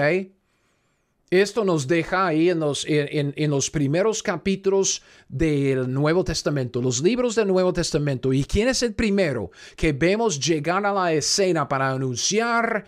[1.30, 7.36] esto nos deja ahí en los, en, los, primeros capítulos del Nuevo Testamento, los libros
[7.36, 8.32] del Nuevo Testamento.
[8.32, 12.86] ¿Y quién es el primero que vemos llegar a la escena para anunciar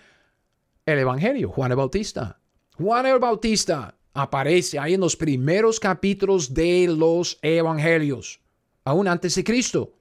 [0.85, 1.49] el Evangelio?
[1.49, 2.39] Juan el Bautista.
[2.77, 8.39] Juan el Bautista aparece ahí en los primeros capítulos de los Evangelios,
[8.85, 9.97] aún antes de Cristo.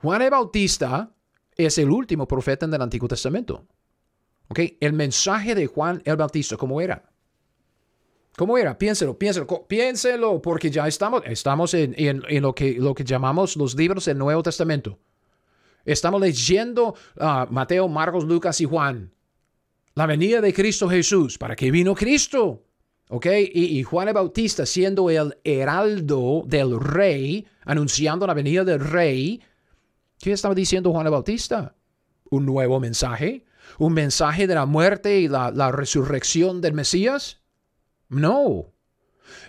[0.00, 1.12] Juan el Bautista
[1.56, 3.66] es el último profeta en el Antiguo Testamento.
[4.48, 4.76] ¿Okay?
[4.80, 7.11] El mensaje de Juan el Bautista, ¿cómo era?
[8.36, 8.78] ¿Cómo era?
[8.78, 14.42] Piénselo, piénselo, piénselo, porque ya estamos, estamos en, lo, que, llamamos los libros del Nuevo
[14.42, 14.98] Testamento.
[15.84, 19.12] Estamos leyendo uh, Mateo, Marcos, Lucas y Juan.
[19.94, 21.36] La venida de Cristo Jesús.
[21.36, 22.64] ¿Para qué vino Cristo?
[23.12, 23.26] ¿ok?
[23.52, 29.42] Y, Juan el Bautista siendo el heraldo del rey, anunciando la venida del rey,
[30.18, 31.74] ¿qué estaba diciendo Juan el Bautista?
[32.30, 33.44] ¿Un nuevo mensaje?
[33.78, 37.41] ¿Un mensaje de la muerte y la, la resurrección del Mesías?
[38.12, 38.66] No.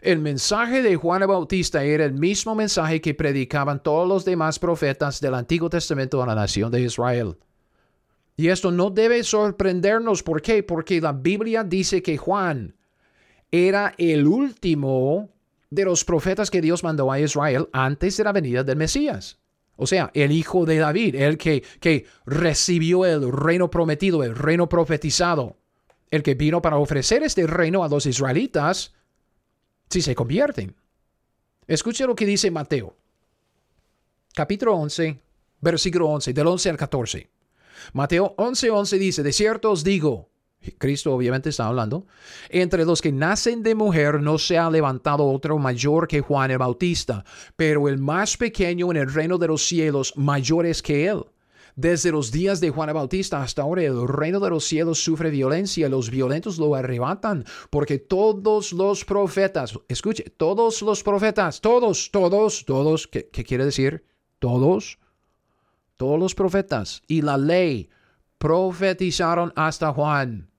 [0.01, 5.19] El mensaje de Juan Bautista era el mismo mensaje que predicaban todos los demás profetas
[5.19, 7.35] del Antiguo Testamento a la nación de Israel.
[8.37, 10.23] Y esto no debe sorprendernos.
[10.23, 10.63] ¿Por qué?
[10.63, 12.75] Porque la Biblia dice que Juan
[13.51, 15.29] era el último
[15.69, 19.39] de los profetas que Dios mandó a Israel antes de la venida del Mesías.
[19.75, 24.69] O sea, el hijo de David, el que, que recibió el reino prometido, el reino
[24.69, 25.57] profetizado,
[26.13, 28.93] el que vino para ofrecer este reino a los israelitas
[29.89, 30.75] si se convierten.
[31.65, 32.95] Escuche lo que dice Mateo,
[34.35, 35.19] capítulo 11,
[35.59, 37.29] versículo 11, del 11 al 14.
[37.93, 40.29] Mateo 11:11 11 dice, de cierto os digo,
[40.77, 42.05] Cristo obviamente está hablando,
[42.49, 46.59] entre los que nacen de mujer no se ha levantado otro mayor que Juan el
[46.59, 51.23] Bautista, pero el más pequeño en el reino de los cielos mayor es que él.
[51.75, 55.89] Desde los días de Juan Bautista hasta ahora el reino de los cielos sufre violencia,
[55.89, 63.07] los violentos lo arrebatan, porque todos los profetas, escuche, todos los profetas, todos, todos, todos,
[63.07, 64.05] ¿qué, qué quiere decir?
[64.37, 64.99] Todos,
[65.97, 67.89] todos los profetas y la ley
[68.37, 70.49] profetizaron hasta Juan.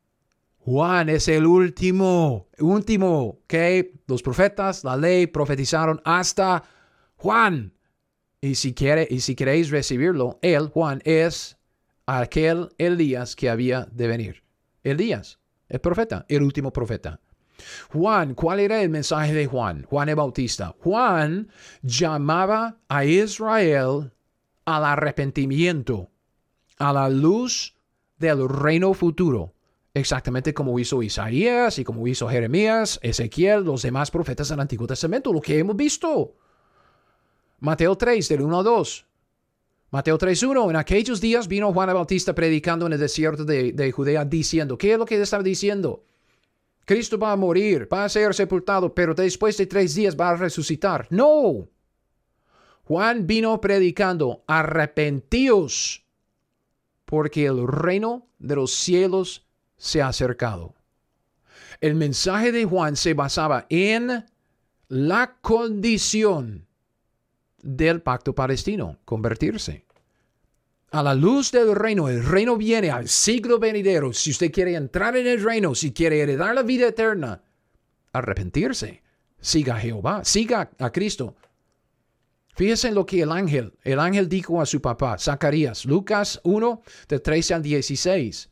[0.64, 6.64] Juan es el último, último que los profetas, la ley profetizaron hasta
[7.16, 7.73] Juan.
[8.44, 11.56] Y si quiere y si queréis recibirlo, él, Juan, es
[12.04, 14.42] aquel Elías que había de venir.
[14.82, 15.38] Elías,
[15.70, 17.22] el profeta, el último profeta.
[17.88, 19.84] Juan, ¿cuál era el mensaje de Juan?
[19.84, 20.76] Juan el Bautista.
[20.80, 21.48] Juan
[21.80, 24.12] llamaba a Israel
[24.66, 26.10] al arrepentimiento,
[26.76, 27.74] a la luz
[28.18, 29.54] del reino futuro
[29.94, 35.32] exactamente como hizo Isaías y como hizo Jeremías, Ezequiel, los demás profetas del Antiguo Testamento,
[35.32, 36.34] lo que hemos visto.
[37.64, 39.06] Mateo 3, del 1 al 2.
[39.90, 44.22] Mateo 3.1, en aquellos días vino Juan Bautista predicando en el desierto de, de Judea
[44.26, 46.04] diciendo, ¿qué es lo que estaba diciendo?
[46.84, 50.36] Cristo va a morir, va a ser sepultado, pero después de tres días va a
[50.36, 51.06] resucitar.
[51.08, 51.66] No.
[52.82, 56.04] Juan vino predicando, arrepentíos,
[57.06, 59.46] porque el reino de los cielos
[59.78, 60.74] se ha acercado.
[61.80, 64.26] El mensaje de Juan se basaba en
[64.88, 66.66] la condición
[67.64, 69.86] del pacto palestino, convertirse.
[70.90, 74.12] A la luz del reino, el reino viene al siglo venidero.
[74.12, 77.42] Si usted quiere entrar en el reino, si quiere heredar la vida eterna,
[78.12, 79.02] arrepentirse.
[79.40, 81.34] Siga a Jehová, siga a Cristo.
[82.54, 86.82] Fíjese en lo que el ángel, el ángel dijo a su papá, Zacarías, Lucas 1,
[87.08, 88.50] de 13 al 16.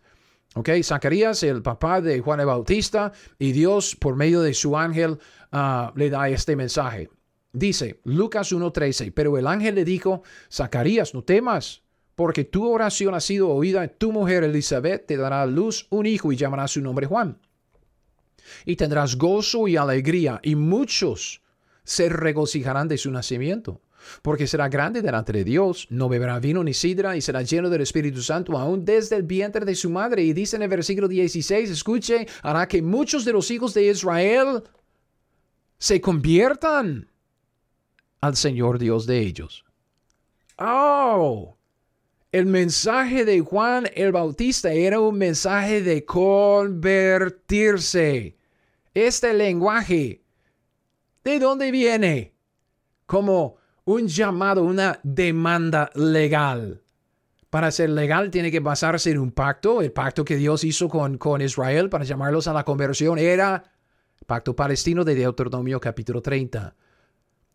[0.57, 5.19] Ok, Zacarías, el papá de Juan el Bautista, y Dios, por medio de su ángel,
[5.53, 7.09] ah, le da este mensaje.
[7.53, 11.83] Dice Lucas 1:13, pero el ángel le dijo, Zacarías, no temas,
[12.15, 16.33] porque tu oración ha sido oída, tu mujer Elizabeth te dará a luz un hijo
[16.33, 17.39] y llamará su nombre Juan.
[18.65, 21.43] Y tendrás gozo y alegría, y muchos
[21.85, 23.81] se regocijarán de su nacimiento
[24.23, 27.83] porque será grande delante de Dios, no beberá vino ni sidra y será lleno del
[27.83, 30.23] Espíritu Santo aún desde el vientre de su madre.
[30.23, 34.63] Y dice en el versículo 16, escuche, hará que muchos de los hijos de Israel
[35.79, 37.09] se conviertan
[38.23, 39.67] al Señor Dios de ellos.
[40.57, 41.59] Oh,
[42.31, 48.39] el mensaje de Juan el Bautista era un mensaje de convertirse.
[48.95, 50.23] Este lenguaje,
[51.25, 52.33] ¿de dónde viene?
[53.07, 56.83] Como un llamado, una demanda legal.
[57.51, 59.83] Para ser legal tiene que basarse en un pacto.
[59.83, 63.65] El pacto que Dios hizo con, con Israel para llamarlos a la conversión era
[64.27, 66.77] pacto palestino de Deuteronomio capítulo 30.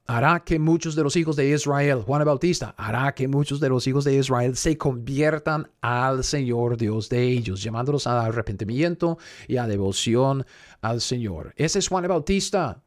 [0.10, 3.86] Hará que muchos de los hijos de Israel, Juan Bautista, hará que muchos de los
[3.88, 9.18] hijos de Israel se conviertan al Señor Dios de ellos, llamándolos al arrepentimiento
[9.50, 10.46] y a devoción
[10.80, 11.54] al Señor.
[11.58, 12.82] Ese es Juan Bautista.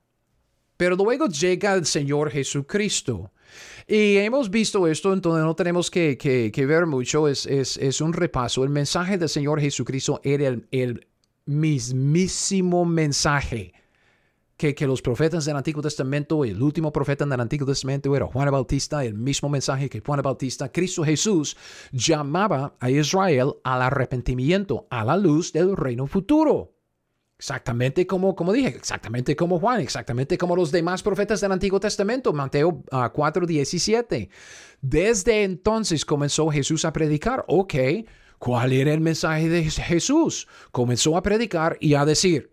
[0.78, 3.32] Pero luego llega el Señor Jesucristo.
[3.86, 8.64] Y hemos visto esto, entonces no tenemos que, ver mucho, es, es, un repaso.
[8.64, 11.06] El mensaje del Señor Jesucristo era el,
[11.44, 13.74] mismísimo mensaje
[14.60, 19.02] que, los profetas del Antiguo Testamento, el último profeta del Antiguo Testamento era Juan Bautista,
[19.02, 21.56] el mismo mensaje que Juan Bautista, Cristo Jesús
[21.92, 26.74] llamaba a Israel al arrepentimiento, a la luz del reino futuro.
[27.38, 32.34] Exactamente como, como dije, exactamente como Juan, exactamente como los demás profetas del Antiguo Testamento,
[32.34, 34.28] Mateo 4:17.
[34.30, 34.34] Ah,
[34.82, 37.46] Desde entonces comenzó Jesús a predicar.
[37.48, 37.74] Ok,
[38.38, 40.46] ¿cuál era el mensaje de Jesús?
[40.70, 42.52] Comenzó a predicar y a decir,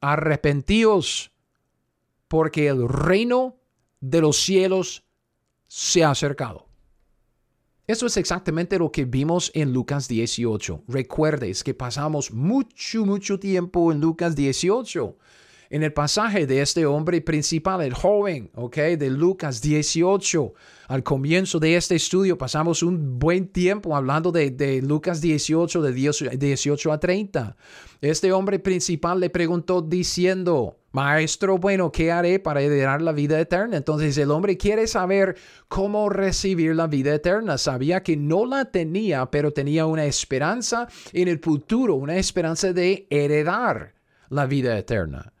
[0.00, 1.33] arrepentíos,
[2.28, 3.56] porque el reino
[4.00, 5.04] de los cielos
[5.66, 6.66] se ha acercado.
[7.86, 10.84] Eso es exactamente lo que vimos en Lucas 18.
[10.88, 15.16] Recuerdes que pasamos mucho, mucho tiempo en Lucas 18
[15.74, 18.76] en el pasaje de este hombre principal, el joven, ¿ok?
[18.96, 20.54] De Lucas 18.
[20.86, 26.92] Al comienzo de este estudio pasamos un buen tiempo hablando de, Lucas 18, de 18
[26.92, 27.56] a 30.
[28.00, 33.76] Este hombre principal le preguntó diciendo, Maestro, bueno, ¿qué haré para heredar la vida eterna?
[33.76, 35.36] Entonces el hombre quiere saber
[35.66, 37.58] cómo recibir la vida eterna.
[37.58, 43.08] Sabía que no la tenía, pero tenía una esperanza en el futuro, una esperanza de
[43.10, 43.94] heredar
[44.28, 45.32] la vida eterna.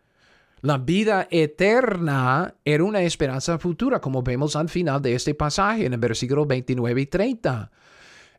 [0.60, 5.92] La vida eterna era una esperanza futura, como vemos al final de este pasaje en
[5.92, 7.70] el versículo 29 y 30.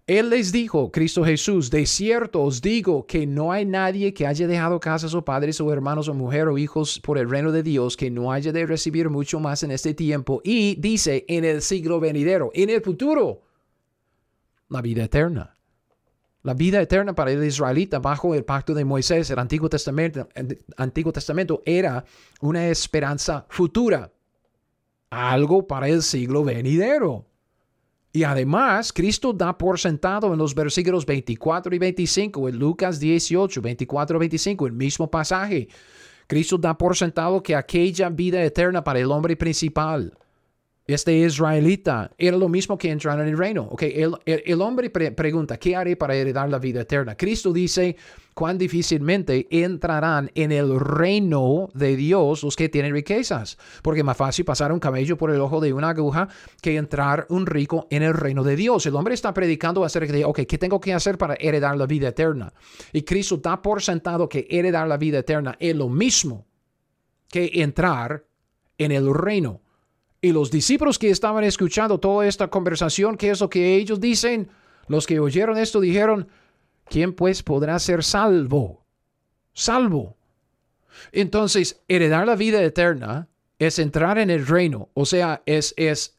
[0.07, 4.45] Él les dijo, Cristo Jesús, de cierto os digo que no hay nadie que haya
[4.45, 7.97] dejado casas o padres o hermanos o mujer o hijos por el reino de Dios
[7.97, 11.99] que no haya de recibir mucho más en este tiempo y dice en el siglo
[11.99, 13.41] venidero, en el futuro,
[14.69, 15.55] la vida eterna.
[16.43, 20.63] La vida eterna para el israelita bajo el pacto de Moisés, el Antiguo Testamento, el
[20.77, 22.05] Antiguo Testamento era
[22.41, 24.11] una esperanza futura,
[25.09, 27.25] algo para el siglo venidero.
[28.15, 33.61] Y además, Cristo da por sentado en los versículos 24 y 25, en Lucas 18,
[33.61, 35.67] 24 y 25, el mismo pasaje.
[36.25, 40.17] Cristo da por sentado que aquella vida eterna para el hombre principal,
[40.87, 43.67] este israelita era lo mismo que entrar en el reino.
[43.71, 47.17] Okay, el, hombre pregunta, ¿qué haré para heredar la vida eterna?
[47.17, 47.95] Cristo dice,
[48.35, 53.57] cuán difícilmente entrarán en el reino de Dios los que tienen riquezas.
[53.81, 56.27] Porque más fácil pasar un camello por el ojo de una aguja
[56.61, 58.85] que entrar un rico en el reino de Dios.
[58.85, 62.09] El hombre está predicando acerca de, ok, ¿qué tengo que hacer para heredar la vida
[62.09, 62.53] eterna?
[62.93, 66.45] Y Cristo da por sentado que heredar la vida eterna es lo mismo
[67.27, 68.23] que entrar
[68.77, 69.61] en el reino.
[70.25, 74.49] Y los discípulos que estaban escuchando toda esta conversación, ¿qué es lo que ellos dicen?
[74.87, 76.27] Los que oyeron esto dijeron,
[76.85, 78.83] ¿quién pues podrá ser salvo?
[79.53, 80.17] Salvo.
[81.11, 83.27] Entonces, heredar la vida eterna
[83.59, 86.17] es entrar en el reino, o sea, es, es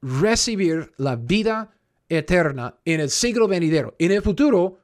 [0.00, 1.74] recibir la vida
[2.08, 4.78] eterna en el siglo venidero, en el futuro.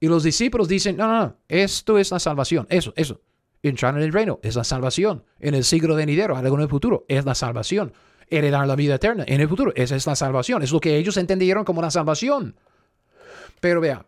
[0.00, 3.20] Y los discípulos dicen, no, no, no, esto es la salvación, eso, eso
[3.62, 5.24] entrar en el reino es la salvación.
[5.40, 7.92] En el siglo venidero, algo en el futuro, es la salvación.
[8.30, 10.62] Heredar la vida eterna en el futuro, esa es la salvación.
[10.62, 12.56] Es lo que ellos entendieron como la salvación.
[13.60, 14.06] Pero vea,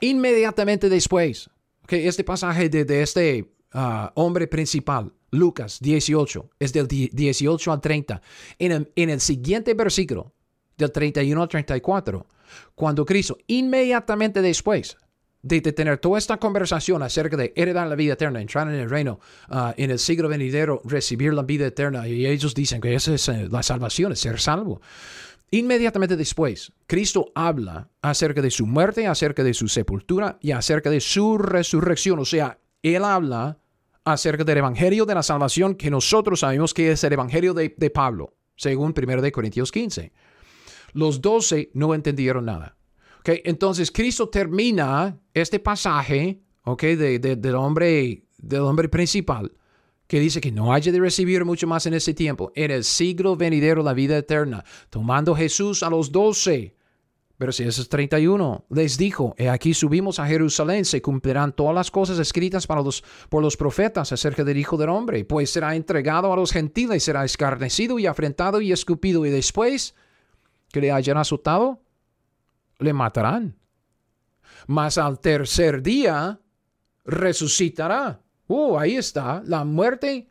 [0.00, 1.50] inmediatamente después,
[1.86, 8.20] que este pasaje de, este ah, hombre principal, Lucas 18, es del 18 al 30.
[8.58, 10.32] En el, en el siguiente versículo,
[10.76, 12.26] del 31 al 34,
[12.74, 14.96] cuando Cristo, inmediatamente después,
[15.46, 19.20] de, tener toda esta conversación acerca de heredar la vida eterna, entrar en el reino,
[19.48, 23.28] ah, en el siglo venidero, recibir la vida eterna, y ellos dicen que esa es
[23.28, 24.80] eh, la salvación, es ser salvo.
[25.50, 31.00] Inmediatamente después, Cristo habla acerca de su muerte, acerca de su sepultura y acerca de
[31.00, 32.18] su resurrección.
[32.18, 33.58] O sea, Él habla
[34.04, 37.90] acerca del Evangelio de la salvación que nosotros sabemos que es el Evangelio de, de
[37.90, 40.12] Pablo, según 1 Corintios 15.
[40.94, 42.75] Los doce no entendieron nada
[43.44, 49.52] entonces Cristo termina este pasaje okay, de, del, hombre, del hombre principal
[50.06, 53.36] que dice que no haya de recibir mucho más en ese tiempo, en el siglo
[53.36, 56.76] venidero la vida eterna, tomando Jesús a los doce.
[57.38, 62.66] Es 31, les dijo, he aquí subimos a Jerusalén, se cumplirán todas las cosas escritas
[62.66, 66.50] para los, por los profetas acerca del Hijo del Hombre, pues será entregado a los
[66.50, 69.94] gentiles, será escarnecido y afrentado y escupido, y después
[70.72, 71.82] que le hayan azotado,
[72.78, 73.56] le matarán.
[74.66, 76.40] Mas al tercer día
[77.04, 78.20] resucitará.
[78.48, 80.28] Oh, ahí está, la muerte,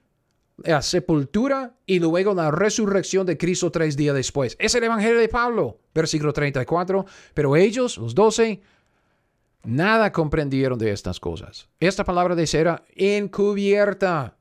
[0.58, 4.56] la sepultura y luego la resurrección de Cristo tres días después.
[4.60, 7.06] Es el Evangelio de Pablo, versículo 34.
[7.34, 8.62] Pero ellos, los doce,
[9.64, 11.70] nada comprendieron de estas cosas.
[11.80, 14.38] Esta palabra de cera encubierta.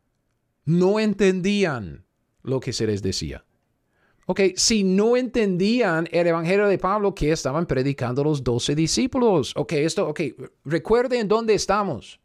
[0.67, 2.07] No entendían
[2.43, 3.45] lo que se les decía.
[4.27, 9.53] Ok, si no entendían el evangelio de Pablo que estaban predicando los doce discípulos.
[9.55, 10.20] Ok, esto, ok,
[10.64, 12.20] recuerden dónde estamos.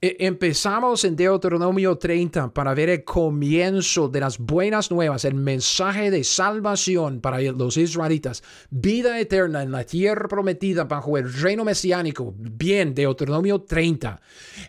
[0.00, 6.12] E, empezamos en Deuteronomio 30 para ver el comienzo de las buenas nuevas, el mensaje
[6.12, 12.32] de salvación para los israelitas, vida eterna en la tierra prometida bajo el reino mesiánico.
[12.38, 14.20] Bien, Deuteronomio 30.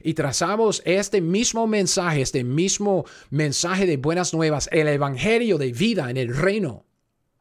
[0.02, 6.10] Y trazamos este mismo mensaje, este mismo mensaje de buenas nuevas, el evangelio de vida
[6.10, 6.88] en el reino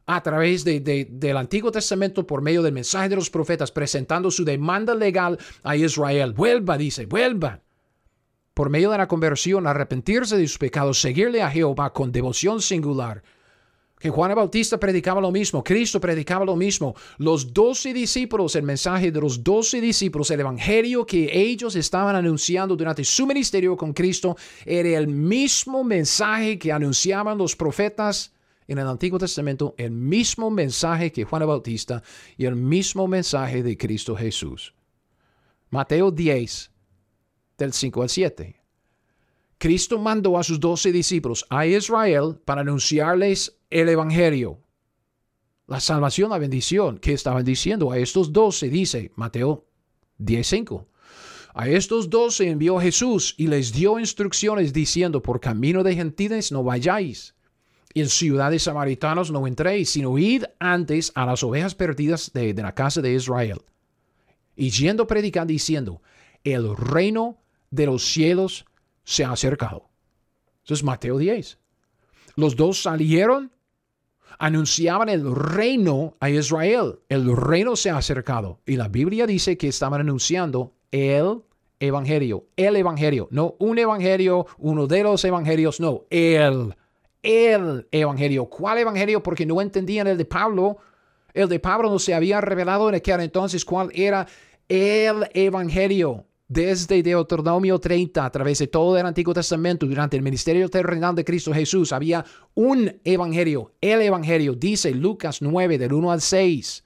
[0.05, 4.93] a través del Antiguo Testamento por medio del mensaje de los profetas, presentando su demanda
[4.93, 6.33] legal a Israel.
[6.33, 7.63] Vuelva, dice, vuelva
[8.59, 13.23] por medio de la conversión, arrepentirse de sus pecados, seguirle a Jehová con devoción singular.
[13.97, 16.93] Que Juan Bautista predicaba lo mismo, Cristo predicaba lo mismo.
[17.19, 22.75] Los doce discípulos, el mensaje de los doce discípulos, el evangelio que ellos estaban anunciando
[22.75, 24.35] durante su ministerio con Cristo,
[24.65, 28.33] era el mismo mensaje que anunciaban los profetas
[28.67, 32.03] en el Antiguo Testamento, el mismo mensaje que Juan Bautista
[32.35, 34.73] y el mismo mensaje de Cristo Jesús.
[35.69, 36.68] Mateo 10,
[37.59, 38.55] del 5 al 7.
[39.59, 44.59] Cristo mandó a sus doce discípulos a Israel para anunciarles el Evangelio.
[45.67, 49.67] La salvación, la bendición que estaban diciendo a estos doce, dice Mateo
[50.17, 50.85] 10.5.
[51.53, 56.63] A estos doce envió Jesús y les dio instrucciones diciendo, por camino de gentiles no
[56.63, 57.35] vayáis,
[57.93, 62.61] y en ciudades samaritanos no entréis, sino id antes a las ovejas perdidas de, de
[62.61, 63.61] la casa de Israel.
[64.55, 66.01] Y yendo predicar diciendo,
[66.43, 67.37] el reino
[67.71, 68.65] de los cielos
[69.03, 69.89] se ha acercado.
[70.63, 71.57] Eso es Mateo 10.
[72.35, 73.51] Los dos salieron,
[74.37, 76.99] anunciaban el reino a Israel.
[77.09, 78.59] El reino se ha acercado.
[78.65, 81.41] Y la Biblia dice que estaban anunciando el
[81.79, 82.45] evangelio.
[82.55, 83.27] El evangelio.
[83.31, 85.79] No un evangelio, uno de los evangelios.
[85.79, 86.75] No, el.
[87.21, 88.45] El evangelio.
[88.45, 89.21] ¿Cuál evangelio?
[89.21, 90.77] Porque no entendían el de Pablo.
[91.33, 94.25] El de Pablo no se había revelado en aquel entonces cuál era
[94.69, 100.67] el evangelio desde Deuteronomio 30, a través de todo el Antiguo Testamento, durante el ministerio
[100.67, 102.25] terrenal de Cristo Jesús, había
[102.55, 106.83] un evangelio, el evangelio, dice Lucas 9, del 1 al 6.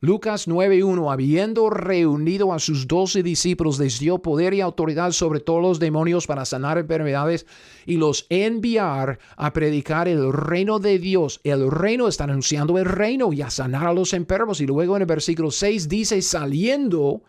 [0.00, 5.62] Lucas 9.1, habiendo reunido a sus doce discípulos, les dio poder y autoridad sobre todos
[5.62, 7.46] los demonios para sanar enfermedades
[7.86, 11.40] y los enviar a predicar el reino de Dios.
[11.44, 14.60] El reino está anunciando el reino y a sanar a los enfermos.
[14.60, 17.22] Y luego en el versículo 6 dice, saliendo,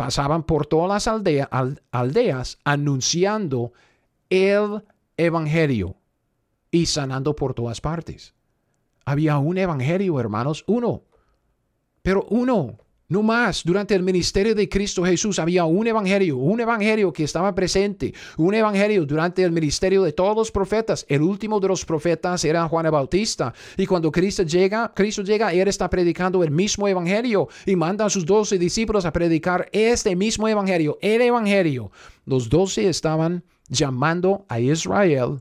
[0.00, 3.74] pasaban por todas las aldeas anunciando
[4.30, 4.82] el
[5.18, 5.94] Evangelio
[6.70, 8.32] y sanando por todas partes.
[9.04, 11.02] Había un Evangelio, hermanos, uno,
[12.00, 12.78] pero uno.
[13.10, 17.52] No más, durante el ministerio de Cristo Jesús había un evangelio, un evangelio que estaba
[17.52, 21.04] presente, un evangelio durante el ministerio de todos los profetas.
[21.08, 23.52] El último de los profetas era Juan el Bautista.
[23.76, 28.10] Y cuando Cristo llega, Cristo llega, él está predicando el mismo evangelio y manda a
[28.10, 31.90] sus doce discípulos a predicar este mismo evangelio, el evangelio.
[32.26, 35.40] Los doce estaban llamando a Israel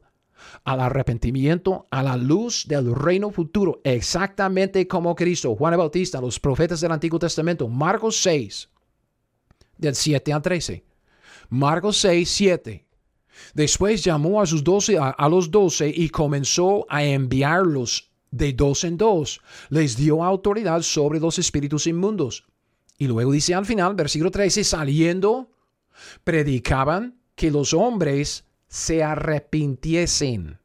[0.69, 6.39] al arrepentimiento, a la luz del reino futuro, exactamente como Cristo, Juan el Bautista, los
[6.39, 8.69] profetas del Antiguo Testamento, Marcos 6,
[9.79, 10.85] del 7 al 13.
[11.49, 12.85] Marcos 6, 7.
[13.55, 18.95] Después llamó a, sus doce, a, los doce y comenzó a enviarlos de dos en
[18.95, 19.41] dos.
[19.69, 22.45] Les dio autoridad sobre los espíritus inmundos.
[22.99, 25.49] Y luego dice al final, versículo 13, saliendo,
[26.23, 30.58] predicaban que los hombres se arrepintiesen.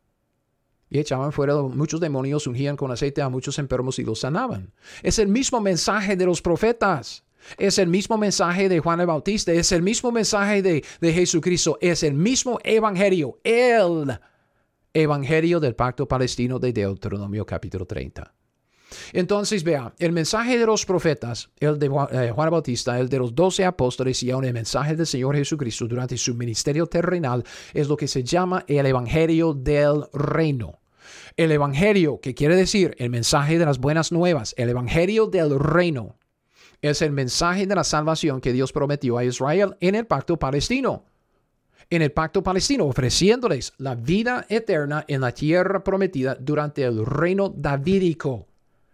[0.94, 4.72] Y echaban fuera muchos demonios, ungían con aceite a muchos enfermos y los sanaban.
[5.02, 7.24] Es el mismo mensaje de los profetas.
[7.58, 9.50] Es el mismo mensaje de Juan el Bautista.
[9.50, 11.78] Es el mismo mensaje de, de Jesucristo.
[11.80, 13.40] Es el mismo evangelio.
[13.42, 14.20] El
[14.92, 18.32] evangelio del pacto palestino de Deuteronomio capítulo 30.
[19.12, 23.34] Entonces, vea, el mensaje de los profetas, el de eh, Juan Bautista, el de los
[23.34, 27.42] doce apóstoles y aún el mensaje del Señor Jesucristo durante su ministerio terrenal
[27.72, 30.83] es lo que se llama el Evangelio del Reino.
[31.36, 36.16] El Evangelio, que quiere decir el mensaje de las buenas nuevas, el Evangelio del Reino,
[36.82, 41.04] es el mensaje de la salvación que Dios prometió a Israel en el pacto palestino.
[41.90, 47.48] En el pacto palestino, ofreciéndoles la vida eterna en la tierra prometida durante el reino
[47.48, 48.48] davídico.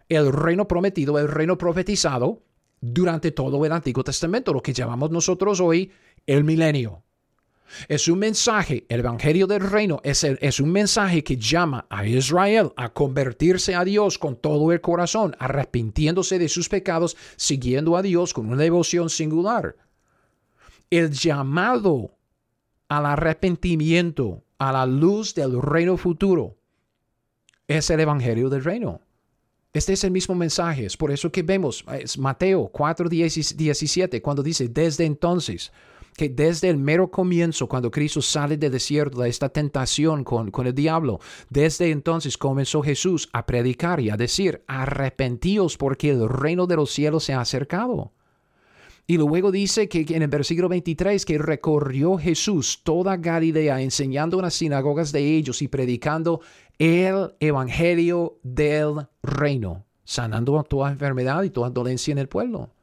[0.09, 2.43] El reino prometido, el reino profetizado
[2.81, 5.91] durante todo el Antiguo Testamento, lo que llamamos nosotros hoy
[6.27, 7.03] el milenio.
[7.89, 12.73] Es un mensaje, el Evangelio del Reino es, es, un mensaje que llama a Israel
[12.77, 18.35] a convertirse a Dios con todo el corazón, arrepintiéndose de sus pecados, siguiendo a Dios
[18.35, 19.77] con una devoción singular.
[20.91, 22.17] El llamado
[22.89, 26.57] al arrepentimiento, a la luz del reino futuro,
[27.69, 29.01] es el Evangelio del Reino.
[29.73, 34.43] Este es el mismo mensaje, es por eso que vemos, es Mateo 4, 17, cuando
[34.43, 35.71] dice, desde entonces,
[36.21, 40.67] que desde el mero comienzo, cuando Cristo sale del desierto de esta tentación con, con
[40.67, 41.19] el diablo,
[41.49, 46.91] desde entonces comenzó Jesús a predicar y a decir, arrepentíos porque el reino de los
[46.91, 48.13] cielos se ha acercado.
[49.07, 54.43] Y luego dice que, en el versículo 23 que recorrió Jesús toda Galilea enseñando en
[54.43, 56.43] las sinagogas de ellos y predicando
[56.79, 62.75] el evangelio del reino, sanando toda enfermedad y toda dolencia en el pueblo.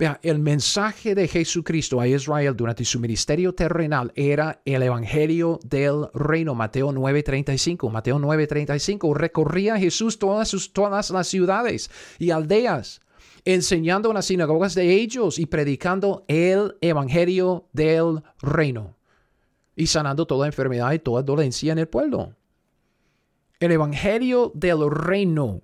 [0.00, 6.06] Vea, el mensaje de Jesucristo a Israel durante su ministerio terrenal era el evangelio del
[6.14, 6.54] reino.
[6.54, 7.90] Mateo 9:35.
[7.90, 9.12] Mateo 9:35.
[9.12, 13.02] Recorría Jesús todas, todas las ciudades y aldeas,
[13.44, 18.96] enseñando en las sinagogas de ellos y predicando el evangelio del reino
[19.76, 22.34] y sanando toda enfermedad y toda dolencia en el pueblo.
[23.58, 25.60] El evangelio del reino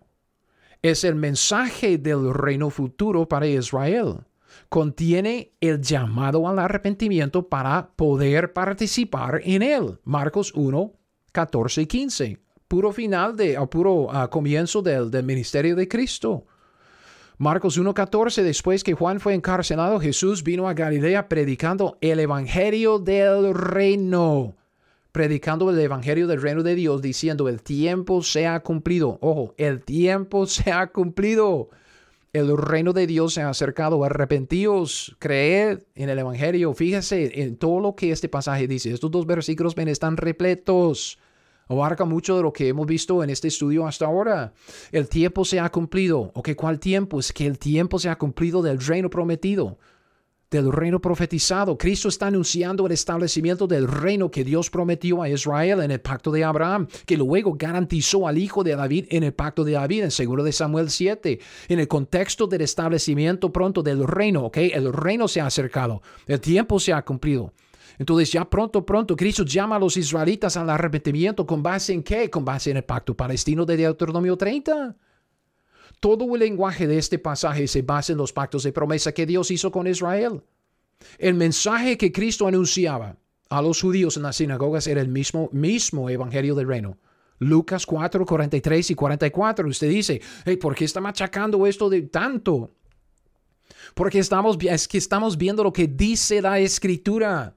[0.91, 4.24] es el mensaje del reino futuro para Israel.
[4.68, 9.99] Contiene el llamado al arrepentimiento para poder participar en él.
[10.05, 10.93] Marcos 1,
[11.32, 12.39] 14 y 15.
[12.68, 16.47] Puro final de, puro ah, comienzo del, del ministerio de Cristo.
[17.39, 23.53] Marcos 1.14, después que Juan fue encarcelado, Jesús vino a Galilea predicando el Evangelio del
[23.53, 24.57] reino
[25.17, 29.17] predicando el Evangelio del reino de Dios, diciendo, el tiempo se ha cumplido.
[29.23, 31.71] Ojo, el tiempo se ha cumplido.
[32.35, 34.05] El reino de Dios se ha acercado.
[34.05, 36.75] Arrepentíos, creed en el Evangelio.
[36.75, 38.93] Fíjese en todo lo que este pasaje dice.
[38.93, 41.19] Estos dos versículos están repletos.
[41.67, 44.53] Abarca mucho de lo que hemos visto en este estudio hasta ahora.
[44.93, 46.31] El tiempo se ha cumplido.
[46.35, 46.51] ¿Ok?
[46.55, 47.21] ¿Cuál tiempo?
[47.21, 49.79] Es que el tiempo se ha cumplido del reino prometido
[50.51, 51.77] del reino profetizado.
[51.77, 56.31] Cristo está anunciando el establecimiento del reino que Dios prometió a Israel en el pacto
[56.31, 60.11] de Abraham, que luego garantizó al hijo de David en el pacto de David, en
[60.11, 64.57] seguro de Samuel 7, en el contexto del establecimiento pronto del reino, ¿ok?
[64.59, 67.53] El reino se ha acercado, el tiempo se ha cumplido.
[67.99, 72.29] Entonces ya pronto, pronto, Cristo llama a los israelitas al arrepentimiento con base en qué?
[72.29, 74.97] Con base en el pacto palestino de Deuteronomio 30.
[76.01, 79.51] Todo el lenguaje de este pasaje se basa en los pactos de promesa que Dios
[79.51, 80.43] hizo con Israel.
[81.19, 83.17] El mensaje que Cristo anunciaba
[83.49, 86.99] a los judíos en las sinagogas era el mismo, mismo evangelio del reino.
[87.39, 89.69] Lucas 4, 43 y 44.
[89.69, 92.73] Usted dice, hey, ¿por qué está machacando esto de tanto?
[93.95, 97.56] Porque estamos, es que estamos viendo lo que dice la escritura.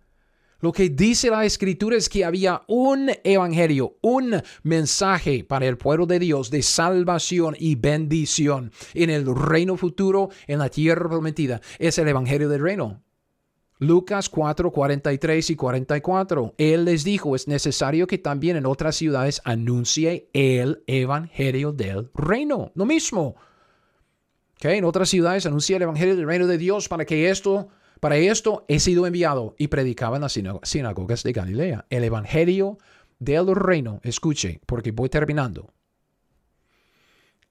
[0.61, 6.05] Lo que dice la escritura es que había un evangelio, un mensaje para el pueblo
[6.05, 11.61] de Dios de salvación y bendición en el reino futuro, en la tierra prometida.
[11.77, 13.01] Es el evangelio del reino.
[13.77, 16.55] Lucas 4, 43 y 44.
[16.57, 22.73] Él les dijo, es necesario que también en otras ciudades anuncie el evangelio del reino.
[22.75, 23.37] Lo mismo.
[24.57, 27.69] Okay, en otras ciudades anuncie el evangelio del reino de Dios para que esto
[27.99, 31.85] para esto he sido enviado y predicaba en las sinagogas de Galilea.
[31.89, 32.77] El Evangelio
[33.19, 35.73] del reino, escuche, porque voy terminando.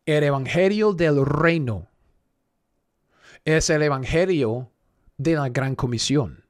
[0.06, 1.88] El Evangelio del reino
[3.44, 4.70] es el Evangelio
[5.18, 6.44] de la gran comisión.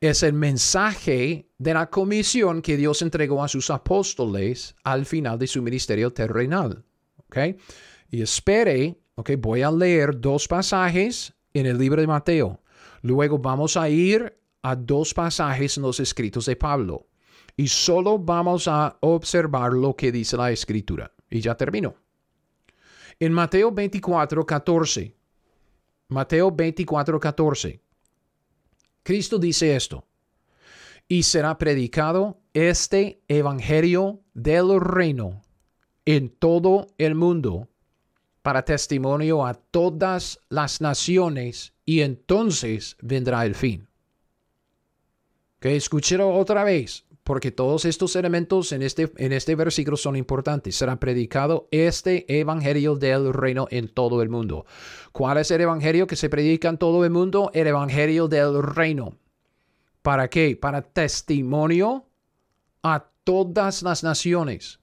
[0.00, 5.46] Es el mensaje de la comisión que Dios entregó a sus apóstoles al final de
[5.46, 6.84] su ministerio terrenal.
[7.16, 7.38] ¿Ok?
[8.10, 12.60] Y espere, ok, voy a leer dos pasajes en el libro de Mateo.
[13.02, 17.06] Luego vamos a ir a dos pasajes en los escritos de Pablo
[17.56, 21.12] y solo vamos a observar lo que dice la escritura.
[21.30, 21.96] Y ya termino.
[23.18, 25.16] En Mateo 24, 14.
[26.08, 27.82] Mateo 24, 14.
[29.02, 30.04] Cristo dice esto.
[31.08, 35.42] Y será predicado este evangelio del reino
[36.04, 37.68] en todo el mundo
[38.48, 43.90] para testimonio a todas las naciones y entonces vendrá el fin.
[45.60, 50.76] Que escúchelo otra vez, porque todos estos elementos en este, en este versículo son importantes.
[50.76, 54.64] Será predicado este evangelio del reino en todo el mundo.
[55.12, 57.50] ¿Cuál es el evangelio que se predica en todo el mundo?
[57.52, 59.18] El evangelio del reino.
[60.00, 60.56] ¿Para qué?
[60.56, 62.06] Para testimonio
[62.82, 64.80] a todas las naciones.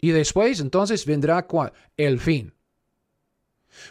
[0.00, 1.46] Y después, entonces, vendrá
[1.96, 2.54] el fin.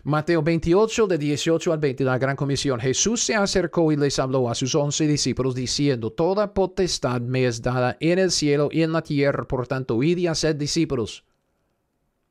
[0.04, 2.80] Mateo 28, de 18 al 20, la gran comisión.
[2.80, 7.62] Jesús se acercó y les habló a sus once discípulos diciendo, Toda potestad me es
[7.62, 11.24] dada en el cielo y en la tierra, por tanto, id y haced discípulos.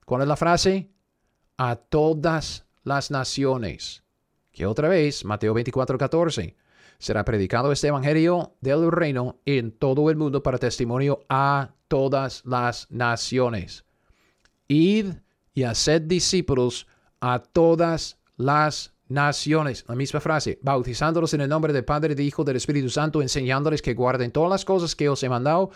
[0.04, 0.90] ¿Cuál es la frase?
[1.56, 4.02] A todas las naciones.
[4.52, 6.56] Que otra vez, Mateo 24, 14.
[6.98, 12.90] Será predicado este evangelio del reino en todo el mundo para testimonio a todas las
[12.90, 13.84] naciones.
[14.68, 15.14] Id
[15.54, 16.86] y haced discípulos
[17.20, 19.84] a todas las naciones.
[19.88, 23.82] La misma frase, bautizándolos en el nombre del Padre, del Hijo, del Espíritu Santo, enseñándoles
[23.82, 25.70] que guarden todas las cosas que os he mandado.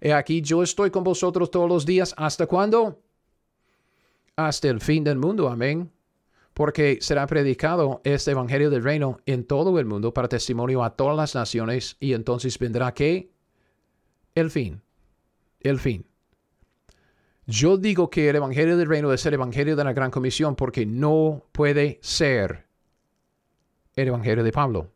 [0.00, 2.14] He aquí yo estoy con vosotros todos los días.
[2.16, 3.00] ¿Hasta cuándo?
[4.36, 5.48] Hasta el fin del mundo.
[5.48, 5.92] Amén.
[6.54, 11.16] Porque será predicado este Evangelio del Reino en todo el mundo para testimonio a todas
[11.16, 13.30] las naciones y entonces vendrá que
[14.34, 14.82] el fin
[15.60, 16.06] el fin.
[17.46, 20.84] Yo digo que el Evangelio del Reino es el Evangelio de la Gran Comisión porque
[20.84, 22.66] no puede ser
[23.96, 24.92] el Evangelio de Pablo.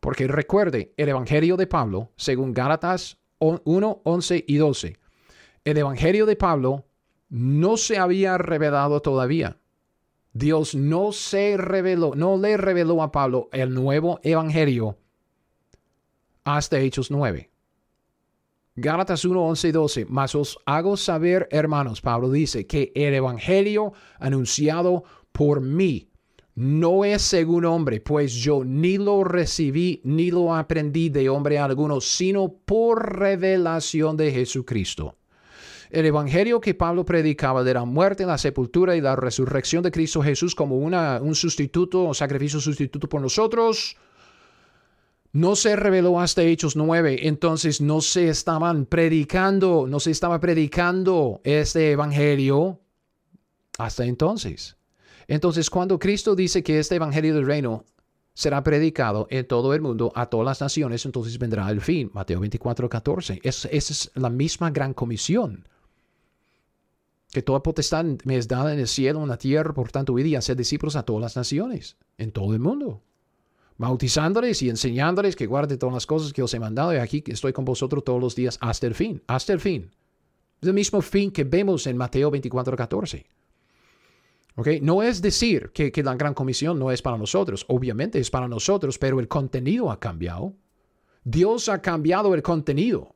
[0.00, 4.96] Porque recuerde, el Evangelio de Pablo, según Gálatas 1, 11 y 12,
[5.64, 6.86] el Evangelio de Pablo
[7.28, 9.58] no se había revelado todavía.
[10.32, 14.98] Dios no se reveló, no le reveló a Pablo el nuevo Evangelio
[16.44, 17.50] hasta Hechos 9.
[18.76, 20.06] Gálatas 1, 11 y 12.
[20.08, 26.10] Mas os hago saber, hermanos, Pablo dice, que el Evangelio anunciado por mí
[26.56, 32.00] no es según hombre, pues yo ni lo recibí ni lo aprendí de hombre alguno,
[32.00, 35.16] sino por revelación de Jesucristo.
[35.90, 40.22] El evangelio que Pablo predicaba de la muerte, la sepultura y la resurrección de Cristo
[40.22, 43.96] Jesús como un sustituto, un sacrificio sustituto por nosotros,
[45.34, 51.40] no se reveló hasta Hechos 9, entonces no se estaban predicando, no se estaba predicando
[51.42, 52.80] este evangelio
[53.76, 54.76] hasta entonces.
[55.26, 57.84] Entonces, cuando Cristo dice que este evangelio del reino
[58.32, 62.12] será predicado en todo el mundo, a todas las naciones, entonces vendrá el fin.
[62.14, 63.40] Mateo 24, 14.
[63.42, 65.66] esa es la misma gran comisión.
[67.32, 70.22] Que toda potestad me es dada en el cielo, en la tierra, por tanto, hoy
[70.22, 73.02] y hacer discípulos a todas las naciones, en todo el mundo
[73.76, 77.52] bautizándoles y enseñándoles que guarde todas las cosas que os he mandado y aquí estoy
[77.52, 79.90] con vosotros todos los días hasta el fin, hasta el fin.
[80.60, 83.26] Es el mismo fin que vemos en Mateo 24, 14.
[84.56, 84.80] ¿Okay?
[84.80, 88.48] No es decir que, que la gran comisión no es para nosotros, obviamente es para
[88.48, 90.54] nosotros, pero el contenido ha cambiado.
[91.24, 93.14] Dios ha cambiado el contenido.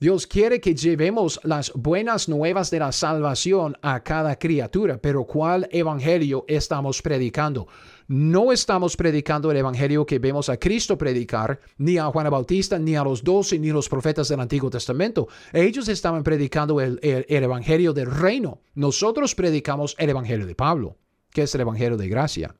[0.00, 5.68] Dios quiere que llevemos las buenas nuevas de la salvación a cada criatura, pero ¿cuál
[5.70, 7.68] evangelio estamos predicando?
[8.10, 12.96] No estamos predicando el evangelio que vemos a Cristo predicar, ni a Juan Bautista, ni
[12.96, 15.28] a los doce, ni a los profetas del Antiguo Testamento.
[15.52, 18.62] Ellos estaban predicando el, el evangelio del reino.
[18.74, 20.96] Nosotros predicamos el evangelio de Pablo,
[21.30, 22.56] que es el evangelio de gracia.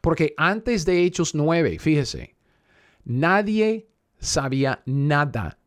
[0.00, 2.34] Porque antes de Hechos 9, fíjese,
[3.04, 5.58] nadie sabía nada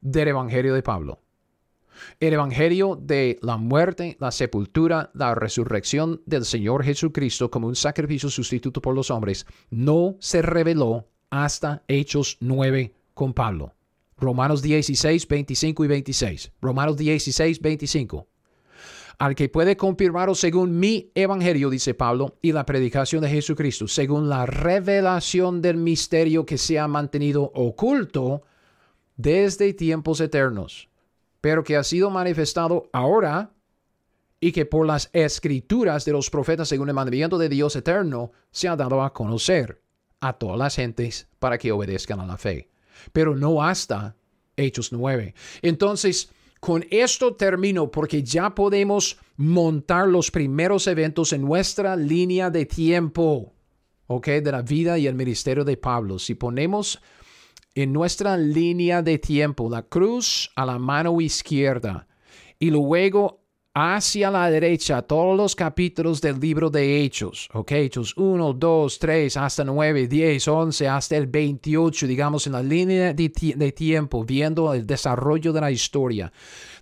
[0.00, 1.20] del Evangelio de Pablo.
[2.20, 8.30] El Evangelio de la muerte, la sepultura, la resurrección del Señor Jesucristo como un sacrificio
[8.30, 13.74] sustituto por los hombres no se reveló hasta Hechos 9 con Pablo.
[14.18, 16.52] Romanos 16, 25 y 26.
[16.60, 18.26] Romanos 16, 25.
[19.18, 24.28] Al que puede confirmaros según mi evangelio, dice Pablo, y la predicación de Jesucristo, según
[24.28, 28.42] la revelación del misterio que se ha mantenido oculto
[29.16, 30.88] desde tiempos eternos,
[31.40, 33.52] pero que ha sido manifestado ahora
[34.40, 38.68] y que por las escrituras de los profetas según el mandamiento de Dios eterno se
[38.68, 39.82] ha dado a conocer
[40.20, 42.70] a todas las gentes para que obedezcan a la fe,
[43.12, 44.16] pero no hasta
[44.56, 45.34] Hechos 9.
[45.62, 46.30] Entonces,
[46.60, 53.54] con esto termino porque ya podemos montar los primeros eventos en nuestra línea de tiempo,
[54.06, 54.26] ¿ok?
[54.26, 56.18] De la vida y el ministerio de Pablo.
[56.18, 57.00] Si ponemos
[57.74, 62.06] en nuestra línea de tiempo, la cruz a la mano izquierda
[62.58, 63.40] y luego
[63.72, 69.36] hacia la derecha todos los capítulos del libro de Hechos, ok, Hechos 1, 2, 3,
[69.36, 74.86] hasta 9, 10, 11, hasta el 28, digamos, en la línea de, tiempo, viendo el
[74.86, 76.32] desarrollo de la historia.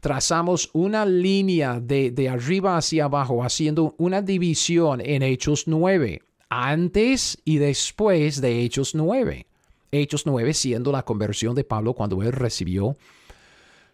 [0.01, 7.39] Trazamos una línea de, de arriba hacia abajo, haciendo una división en Hechos 9, antes
[7.45, 9.48] y después de Hechos 9.
[9.91, 12.97] Hechos 9 siendo la conversión de Pablo cuando él recibió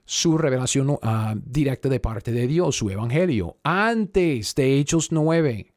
[0.04, 3.56] su revelación ah, directa de parte de Dios, su evangelio.
[3.62, 5.72] Antes de Hechos 9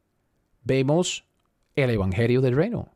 [0.64, 1.24] vemos
[1.74, 2.90] el evangelio del reino.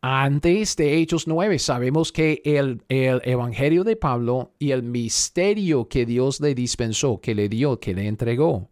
[0.00, 6.06] Antes de Hechos 9 sabemos que el, el evangelio de Pablo y el misterio que
[6.06, 8.70] Dios le dispensó, que le dio, que le entregó,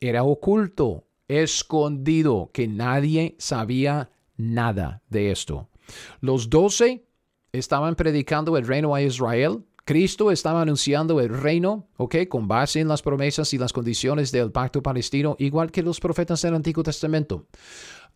[0.00, 5.67] era oculto, escondido, que nadie sabía nada de esto.
[6.20, 7.04] Los doce
[7.52, 9.64] estaban predicando el reino a Israel.
[9.84, 12.16] Cristo estaba anunciando el reino, ¿ok?
[12.28, 16.42] Con base en las promesas y las condiciones del pacto palestino, igual que los profetas
[16.42, 17.46] del Antiguo Testamento.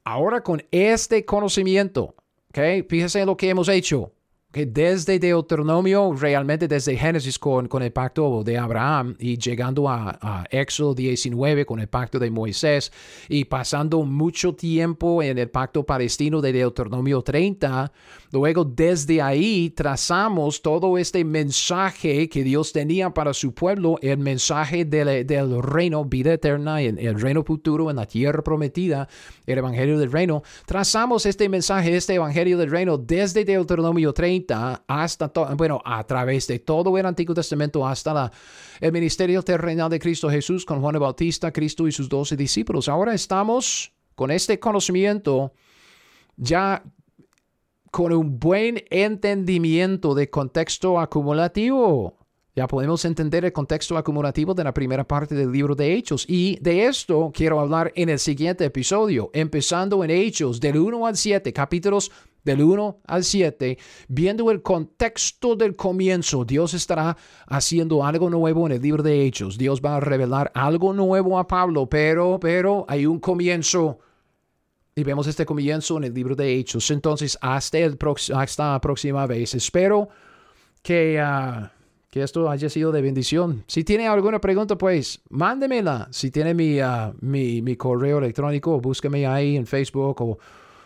[0.05, 2.15] Ahora con este conocimiento,
[2.51, 2.86] ¿ok?
[2.89, 4.12] Fíjese en lo que hemos hecho
[4.52, 10.18] que desde Deuteronomio, realmente desde Génesis con, con el pacto de Abraham y llegando a,
[10.20, 12.92] a, Éxodo 19 con el pacto de Moisés
[13.30, 17.90] y pasando mucho tiempo en el pacto palestino de Deuteronomio 30,
[18.30, 24.84] luego desde ahí trazamos todo este mensaje que Dios tenía para su pueblo, el mensaje
[24.84, 29.08] del, del reino, vida eterna, el, el reino futuro en la tierra prometida,
[29.46, 30.42] el evangelio del reino.
[30.66, 36.59] Trazamos este mensaje, este evangelio del reino desde Deuteronomio 30 hasta, bueno, a través de
[36.59, 38.32] todo el Antiguo Testamento hasta la,
[38.81, 42.89] el ministerio terrenal de Cristo Jesús con Juan el Bautista, Cristo y sus doce discípulos.
[42.89, 45.52] Ahora estamos con este conocimiento,
[46.36, 46.82] ya
[47.90, 52.16] con un buen entendimiento de contexto acumulativo.
[52.55, 56.27] Ya podemos entender el contexto acumulativo de la primera parte del libro de Hechos.
[56.28, 61.16] Y de esto quiero hablar en el siguiente episodio, empezando en Hechos del 1 al
[61.16, 62.10] 7, capítulos
[62.44, 63.78] del 1 al 7,
[64.09, 66.44] viendo el contexto del comienzo.
[66.44, 67.16] Dios estará
[67.47, 69.59] haciendo algo nuevo en el libro de Hechos.
[69.59, 73.98] Dios va a revelar algo nuevo a Pablo, pero, pero hay un comienzo
[74.94, 76.90] y vemos este comienzo en el libro de Hechos.
[76.90, 77.98] Entonces, hasta, el
[78.35, 79.55] hasta la próxima vez.
[79.55, 80.09] Espero
[80.82, 81.73] que, ah,
[82.10, 83.64] que esto haya sido de bendición.
[83.66, 86.09] Si tiene alguna pregunta, pues mándemela.
[86.10, 90.39] Si tiene mi, ah, mi, mi, correo electrónico, búsqueme ahí en Facebook o